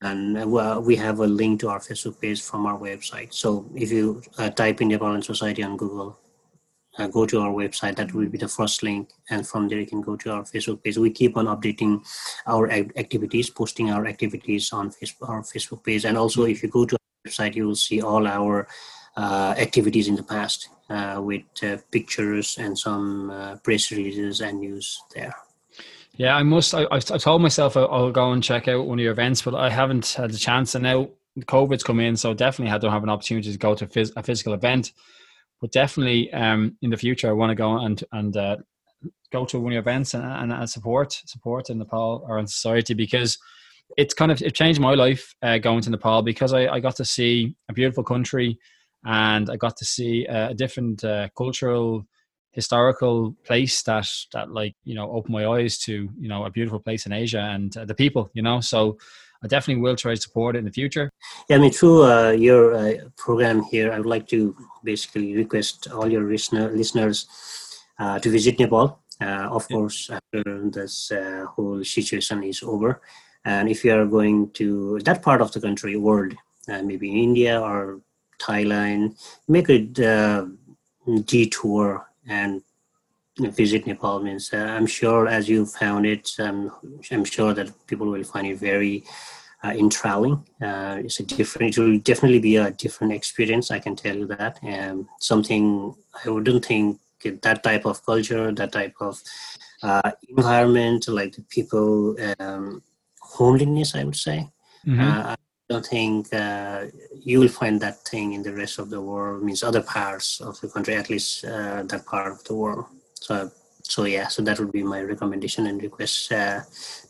And 0.00 0.38
uh, 0.38 0.80
we 0.82 0.94
have 0.96 1.18
a 1.18 1.26
link 1.26 1.60
to 1.60 1.68
our 1.70 1.80
Facebook 1.80 2.20
page 2.20 2.40
from 2.40 2.66
our 2.66 2.78
website. 2.78 3.34
So 3.34 3.68
if 3.74 3.90
you 3.90 4.22
type 4.54 4.80
in 4.80 4.88
Nepal 4.88 5.08
Ireland 5.08 5.24
Society 5.24 5.64
on 5.64 5.76
Google, 5.76 6.16
uh, 6.98 7.06
go 7.06 7.24
to 7.26 7.40
our 7.40 7.52
website 7.52 7.96
that 7.96 8.12
will 8.12 8.28
be 8.28 8.38
the 8.38 8.48
first 8.48 8.82
link 8.82 9.10
and 9.30 9.46
from 9.46 9.68
there 9.68 9.78
you 9.78 9.86
can 9.86 10.00
go 10.00 10.16
to 10.16 10.32
our 10.32 10.42
facebook 10.42 10.82
page 10.82 10.98
we 10.98 11.10
keep 11.10 11.36
on 11.36 11.46
updating 11.46 12.04
our 12.46 12.70
activities 12.70 13.50
posting 13.50 13.90
our 13.90 14.06
activities 14.06 14.72
on 14.72 14.90
facebook 14.90 15.28
our 15.28 15.42
facebook 15.42 15.84
page 15.84 16.04
and 16.04 16.18
also 16.18 16.44
if 16.44 16.62
you 16.62 16.68
go 16.68 16.84
to 16.84 16.96
our 16.96 17.30
website 17.30 17.54
you 17.54 17.66
will 17.66 17.76
see 17.76 18.02
all 18.02 18.26
our 18.26 18.62
uh, 18.62 18.66
activities 19.18 20.08
in 20.08 20.16
the 20.16 20.22
past 20.22 20.68
uh, 20.90 21.20
with 21.22 21.42
uh, 21.62 21.76
pictures 21.90 22.56
and 22.58 22.78
some 22.78 23.30
uh, 23.30 23.56
press 23.56 23.90
releases 23.90 24.40
and 24.40 24.60
news 24.60 25.00
there. 25.14 25.34
Yeah 26.16 26.34
i 26.36 26.42
must 26.42 26.74
I, 26.74 26.98
told 26.98 27.42
myself 27.42 27.76
I'll 27.76 28.10
go 28.10 28.32
and 28.32 28.42
check 28.42 28.66
out 28.66 28.86
one 28.86 28.98
of 28.98 29.02
your 29.02 29.12
events 29.12 29.42
but 29.42 29.54
i 29.54 29.70
haven't 29.70 30.08
had 30.08 30.32
the 30.32 30.38
chance. 30.38 30.74
And 30.74 30.82
now 30.82 31.10
covid's 31.46 31.84
come 31.84 32.00
in 32.00 32.16
so 32.16 32.34
definitely 32.34 32.72
I 32.72 32.78
don't 32.78 32.92
have 32.92 33.02
an 33.02 33.08
opportunity 33.08 33.52
to 33.52 33.58
go 33.58 33.74
to 33.74 33.86
phys- 33.86 34.12
a 34.16 34.22
physical 34.22 34.54
event. 34.54 34.92
But 35.60 35.72
definitely 35.72 36.32
um, 36.32 36.76
in 36.82 36.90
the 36.90 36.96
future, 36.96 37.28
I 37.28 37.32
want 37.32 37.50
to 37.50 37.54
go 37.54 37.78
and 37.78 38.02
and 38.12 38.36
uh, 38.36 38.56
go 39.32 39.44
to 39.44 39.58
one 39.58 39.72
of 39.72 39.74
your 39.74 39.80
events 39.80 40.14
and, 40.14 40.24
and, 40.24 40.52
and 40.52 40.70
support 40.70 41.12
support 41.26 41.70
in 41.70 41.78
Nepal 41.78 42.24
Ireland 42.28 42.50
Society 42.50 42.94
because 42.94 43.38
it's 43.96 44.14
kind 44.14 44.30
of 44.30 44.40
it 44.42 44.54
changed 44.54 44.80
my 44.80 44.94
life 44.94 45.34
uh, 45.42 45.58
going 45.58 45.80
to 45.82 45.90
Nepal 45.90 46.22
because 46.22 46.52
I, 46.52 46.68
I 46.68 46.80
got 46.80 46.96
to 46.96 47.04
see 47.04 47.56
a 47.68 47.72
beautiful 47.72 48.04
country 48.04 48.58
and 49.04 49.50
I 49.50 49.56
got 49.56 49.76
to 49.78 49.84
see 49.84 50.26
a 50.26 50.54
different 50.54 51.04
uh, 51.04 51.28
cultural 51.36 52.06
historical 52.52 53.36
place 53.44 53.82
that 53.82 54.08
that 54.32 54.50
like 54.50 54.74
you 54.84 54.94
know 54.94 55.10
opened 55.10 55.34
my 55.34 55.46
eyes 55.46 55.78
to 55.78 56.08
you 56.18 56.28
know 56.28 56.44
a 56.44 56.50
beautiful 56.50 56.80
place 56.80 57.06
in 57.06 57.12
Asia 57.12 57.40
and 57.40 57.76
uh, 57.76 57.84
the 57.84 57.94
people 57.94 58.30
you 58.34 58.42
know 58.42 58.60
so 58.60 58.98
I 59.42 59.46
definitely 59.46 59.82
will 59.82 59.96
try 59.96 60.14
to 60.14 60.20
support 60.20 60.56
it 60.56 60.60
in 60.60 60.64
the 60.64 60.72
future. 60.72 61.10
Yeah, 61.48 61.56
I 61.56 61.58
mean, 61.60 61.70
through 61.70 62.04
uh, 62.04 62.30
your 62.30 62.74
uh, 62.74 62.94
program 63.16 63.62
here, 63.62 63.92
I 63.92 63.98
would 63.98 64.06
like 64.06 64.26
to 64.28 64.56
basically 64.82 65.36
request 65.36 65.88
all 65.92 66.10
your 66.10 66.28
listener, 66.28 66.70
listeners 66.72 67.26
uh, 67.98 68.18
to 68.18 68.30
visit 68.30 68.58
Nepal. 68.58 68.98
Uh, 69.20 69.48
of 69.50 69.68
course, 69.68 70.10
after 70.10 70.70
this 70.70 71.10
uh, 71.10 71.44
whole 71.46 71.82
situation 71.84 72.42
is 72.44 72.62
over, 72.62 73.00
and 73.44 73.68
if 73.68 73.84
you 73.84 73.92
are 73.92 74.06
going 74.06 74.50
to 74.52 74.98
that 75.04 75.22
part 75.22 75.40
of 75.40 75.52
the 75.52 75.60
country, 75.60 75.96
world, 75.96 76.34
uh, 76.68 76.82
maybe 76.82 77.22
India 77.22 77.60
or 77.60 78.00
Thailand, 78.38 79.16
make 79.48 79.68
a 79.68 79.78
detour 81.24 82.06
and 82.26 82.62
visit 83.38 83.86
Nepal 83.86 84.20
means 84.20 84.52
uh, 84.52 84.56
I'm 84.56 84.86
sure 84.86 85.28
as 85.28 85.48
you 85.48 85.64
found 85.64 86.06
it, 86.06 86.30
um, 86.38 86.72
I'm 87.10 87.24
sure 87.24 87.54
that 87.54 87.70
people 87.86 88.08
will 88.08 88.24
find 88.24 88.46
it 88.46 88.58
very 88.58 89.04
uh, 89.64 89.70
enthralling. 89.70 90.44
Uh, 90.60 90.98
it's 91.04 91.20
a 91.20 91.24
different, 91.24 91.76
it 91.76 91.80
will 91.80 91.98
definitely 91.98 92.38
be 92.40 92.56
a 92.56 92.70
different 92.70 93.12
experience. 93.12 93.70
I 93.70 93.78
can 93.78 93.96
tell 93.96 94.16
you 94.16 94.26
that. 94.26 94.58
And 94.62 95.06
something 95.20 95.94
I 96.24 96.30
wouldn't 96.30 96.64
think 96.64 97.00
that 97.24 97.62
type 97.62 97.86
of 97.86 98.04
culture, 98.04 98.52
that 98.52 98.72
type 98.72 98.94
of 99.00 99.20
uh, 99.82 100.10
environment, 100.28 101.08
like 101.08 101.34
the 101.34 101.42
people, 101.42 102.16
um, 102.38 102.82
homeliness, 103.20 103.94
I 103.94 104.04
would 104.04 104.16
say. 104.16 104.48
Mm-hmm. 104.86 105.34
I 105.70 105.74
don't 105.74 105.86
think 105.86 106.32
uh, 106.32 106.86
you 107.12 107.40
will 107.40 107.48
find 107.48 107.78
that 107.82 107.98
thing 108.04 108.32
in 108.32 108.42
the 108.42 108.54
rest 108.54 108.78
of 108.78 108.88
the 108.88 109.02
world. 109.02 109.42
Means 109.42 109.62
other 109.62 109.82
parts 109.82 110.40
of 110.40 110.58
the 110.62 110.68
country, 110.68 110.94
at 110.94 111.10
least 111.10 111.44
uh, 111.44 111.82
that 111.82 112.06
part 112.06 112.32
of 112.32 112.42
the 112.44 112.54
world. 112.54 112.86
So, 113.14 113.50
so 113.82 114.04
yeah, 114.04 114.28
so 114.28 114.40
that 114.42 114.58
would 114.58 114.72
be 114.72 114.82
my 114.82 115.02
recommendation 115.02 115.66
and 115.66 115.82
request 115.82 116.32
uh, 116.32 116.60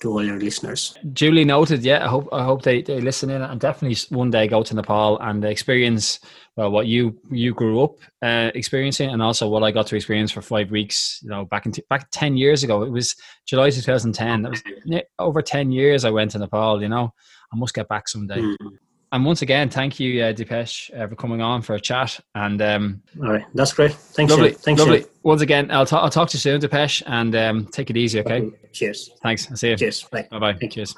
to 0.01 0.11
all 0.11 0.25
your 0.25 0.41
listeners. 0.41 0.99
Duly 1.13 1.45
noted. 1.45 1.85
Yeah, 1.85 2.05
I 2.05 2.09
hope 2.09 2.29
I 2.33 2.43
hope 2.43 2.63
they, 2.63 2.83
they 2.83 3.01
listen 3.01 3.31
in 3.31 3.43
and 3.43 3.61
definitely 3.61 3.97
one 4.11 4.31
day 4.31 4.49
go 4.49 4.65
to 4.65 4.75
Nepal 4.75 5.21
and 5.21 5.45
experience 5.45 6.19
well 6.57 6.73
what 6.73 6.89
you 6.89 7.17
you 7.31 7.55
grew 7.55 7.83
up 7.85 7.95
uh, 8.23 8.51
experiencing 8.57 9.11
and 9.11 9.23
also 9.23 9.49
what 9.49 9.63
I 9.63 9.71
got 9.71 9.87
to 9.89 9.97
experience 9.97 10.33
for 10.33 10.43
five 10.43 10.73
weeks. 10.73 11.21
You 11.23 11.31
know, 11.31 11.45
back 11.45 11.67
in 11.67 11.71
t- 11.71 11.85
back 11.89 12.09
ten 12.11 12.37
years 12.37 12.65
ago, 12.65 12.83
it 12.83 12.91
was 12.91 13.15
July 13.47 13.71
2010. 13.71 14.43
That 14.43 14.51
was 14.51 15.03
over 15.21 15.43
ten 15.43 15.71
years 15.71 16.05
I 16.05 16.11
went 16.11 16.33
to 16.33 16.39
Nepal. 16.39 16.83
You 16.83 16.89
know, 16.89 17.15
I 17.53 17.57
must 17.57 17.75
get 17.75 17.89
back 17.89 18.09
someday. 18.09 18.41
Mm-hmm 18.41 18.77
and 19.13 19.25
once 19.25 19.43
again, 19.43 19.71
thank 19.71 19.99
you, 19.99 20.23
uh, 20.23 20.33
Dipesh, 20.33 20.91
uh, 20.99 21.07
for 21.09 21.17
coming 21.17 21.41
on 21.41 21.63
for 21.63 21.75
a 21.75 21.81
chat. 21.81 22.21
And 22.35 22.61
um, 22.61 23.03
all 23.23 23.33
right, 23.33 23.45
that's 23.55 23.73
great. 23.73 23.93
Thanks, 23.93 24.31
lovely, 24.31 24.53
Thanks, 24.53 24.81
lovely. 24.81 25.07
Once 25.23 25.41
again, 25.41 25.71
I'll, 25.71 25.87
talk. 25.87 26.03
I'll 26.03 26.11
talk 26.11 26.29
to 26.31 26.37
you 26.37 26.41
soon, 26.41 26.61
Dipesh, 26.61 27.03
and 27.07 27.35
um, 27.35 27.67
take 27.67 27.91
it 27.91 27.97
easy. 27.97 28.21
Okay. 28.21 28.43
okay. 28.43 28.57
Cheers. 28.73 29.11
Thanks. 29.23 29.51
I'll 29.51 29.57
see 29.57 29.71
you. 29.71 29.77
Cheers. 29.77 30.03
Bye. 30.05 30.29
Bye. 30.31 30.53
Bye. 30.53 30.69
Cheers. 30.69 30.95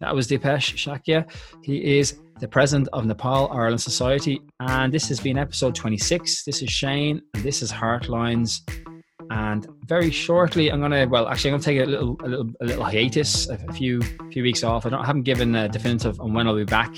That 0.00 0.14
was 0.14 0.28
Dipesh 0.28 0.74
Shakya. 0.74 1.30
He 1.62 1.98
is 1.98 2.18
the 2.40 2.48
president 2.48 2.88
of 2.92 3.06
Nepal 3.06 3.50
Ireland 3.50 3.80
Society, 3.80 4.42
and 4.60 4.92
this 4.92 5.08
has 5.08 5.20
been 5.20 5.38
episode 5.38 5.74
26. 5.74 6.44
This 6.44 6.62
is 6.62 6.68
Shane, 6.68 7.22
and 7.32 7.42
this 7.42 7.62
is 7.62 7.72
Heartlines. 7.72 8.60
And 9.30 9.66
very 9.86 10.10
shortly, 10.10 10.70
I'm 10.70 10.80
gonna 10.80 11.06
well, 11.08 11.28
actually, 11.28 11.50
I'm 11.50 11.54
gonna 11.54 11.62
take 11.62 11.80
a 11.80 11.84
little, 11.86 12.16
a 12.22 12.28
little, 12.28 12.50
a 12.60 12.64
little 12.64 12.84
hiatus, 12.84 13.48
a 13.48 13.58
few, 13.72 14.00
few 14.32 14.42
weeks 14.42 14.62
off. 14.62 14.86
I 14.86 14.90
don't 14.90 15.00
I 15.00 15.06
haven't 15.06 15.22
given 15.22 15.54
a 15.54 15.68
definitive 15.68 16.20
on 16.20 16.34
when 16.34 16.46
I'll 16.46 16.56
be 16.56 16.64
back 16.64 16.94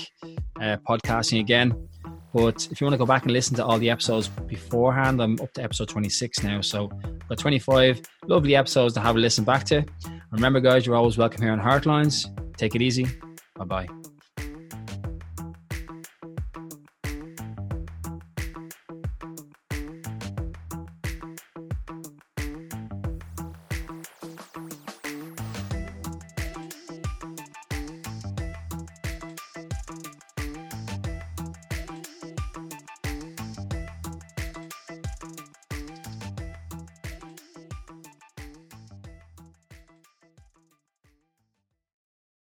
uh, 0.61 0.77
podcasting 0.87 1.39
again. 1.39 1.87
But 2.33 2.67
if 2.71 2.79
you 2.79 2.85
want 2.85 2.93
to 2.93 2.97
go 2.97 3.05
back 3.05 3.23
and 3.23 3.31
listen 3.31 3.55
to 3.55 3.65
all 3.65 3.79
the 3.79 3.89
episodes 3.89 4.27
beforehand, 4.27 5.21
I'm 5.21 5.39
up 5.41 5.51
to 5.53 5.63
episode 5.63 5.89
26 5.89 6.43
now. 6.43 6.61
So, 6.61 6.87
got 7.29 7.39
25 7.39 8.01
lovely 8.27 8.55
episodes 8.55 8.93
to 8.95 8.99
have 8.99 9.15
a 9.15 9.19
listen 9.19 9.43
back 9.43 9.63
to. 9.65 9.85
Remember, 10.31 10.59
guys, 10.59 10.85
you're 10.85 10.95
always 10.95 11.17
welcome 11.17 11.41
here 11.41 11.51
on 11.51 11.59
Heartlines. 11.59 12.27
Take 12.57 12.75
it 12.75 12.81
easy. 12.81 13.07
Bye 13.55 13.65
bye. 13.65 13.87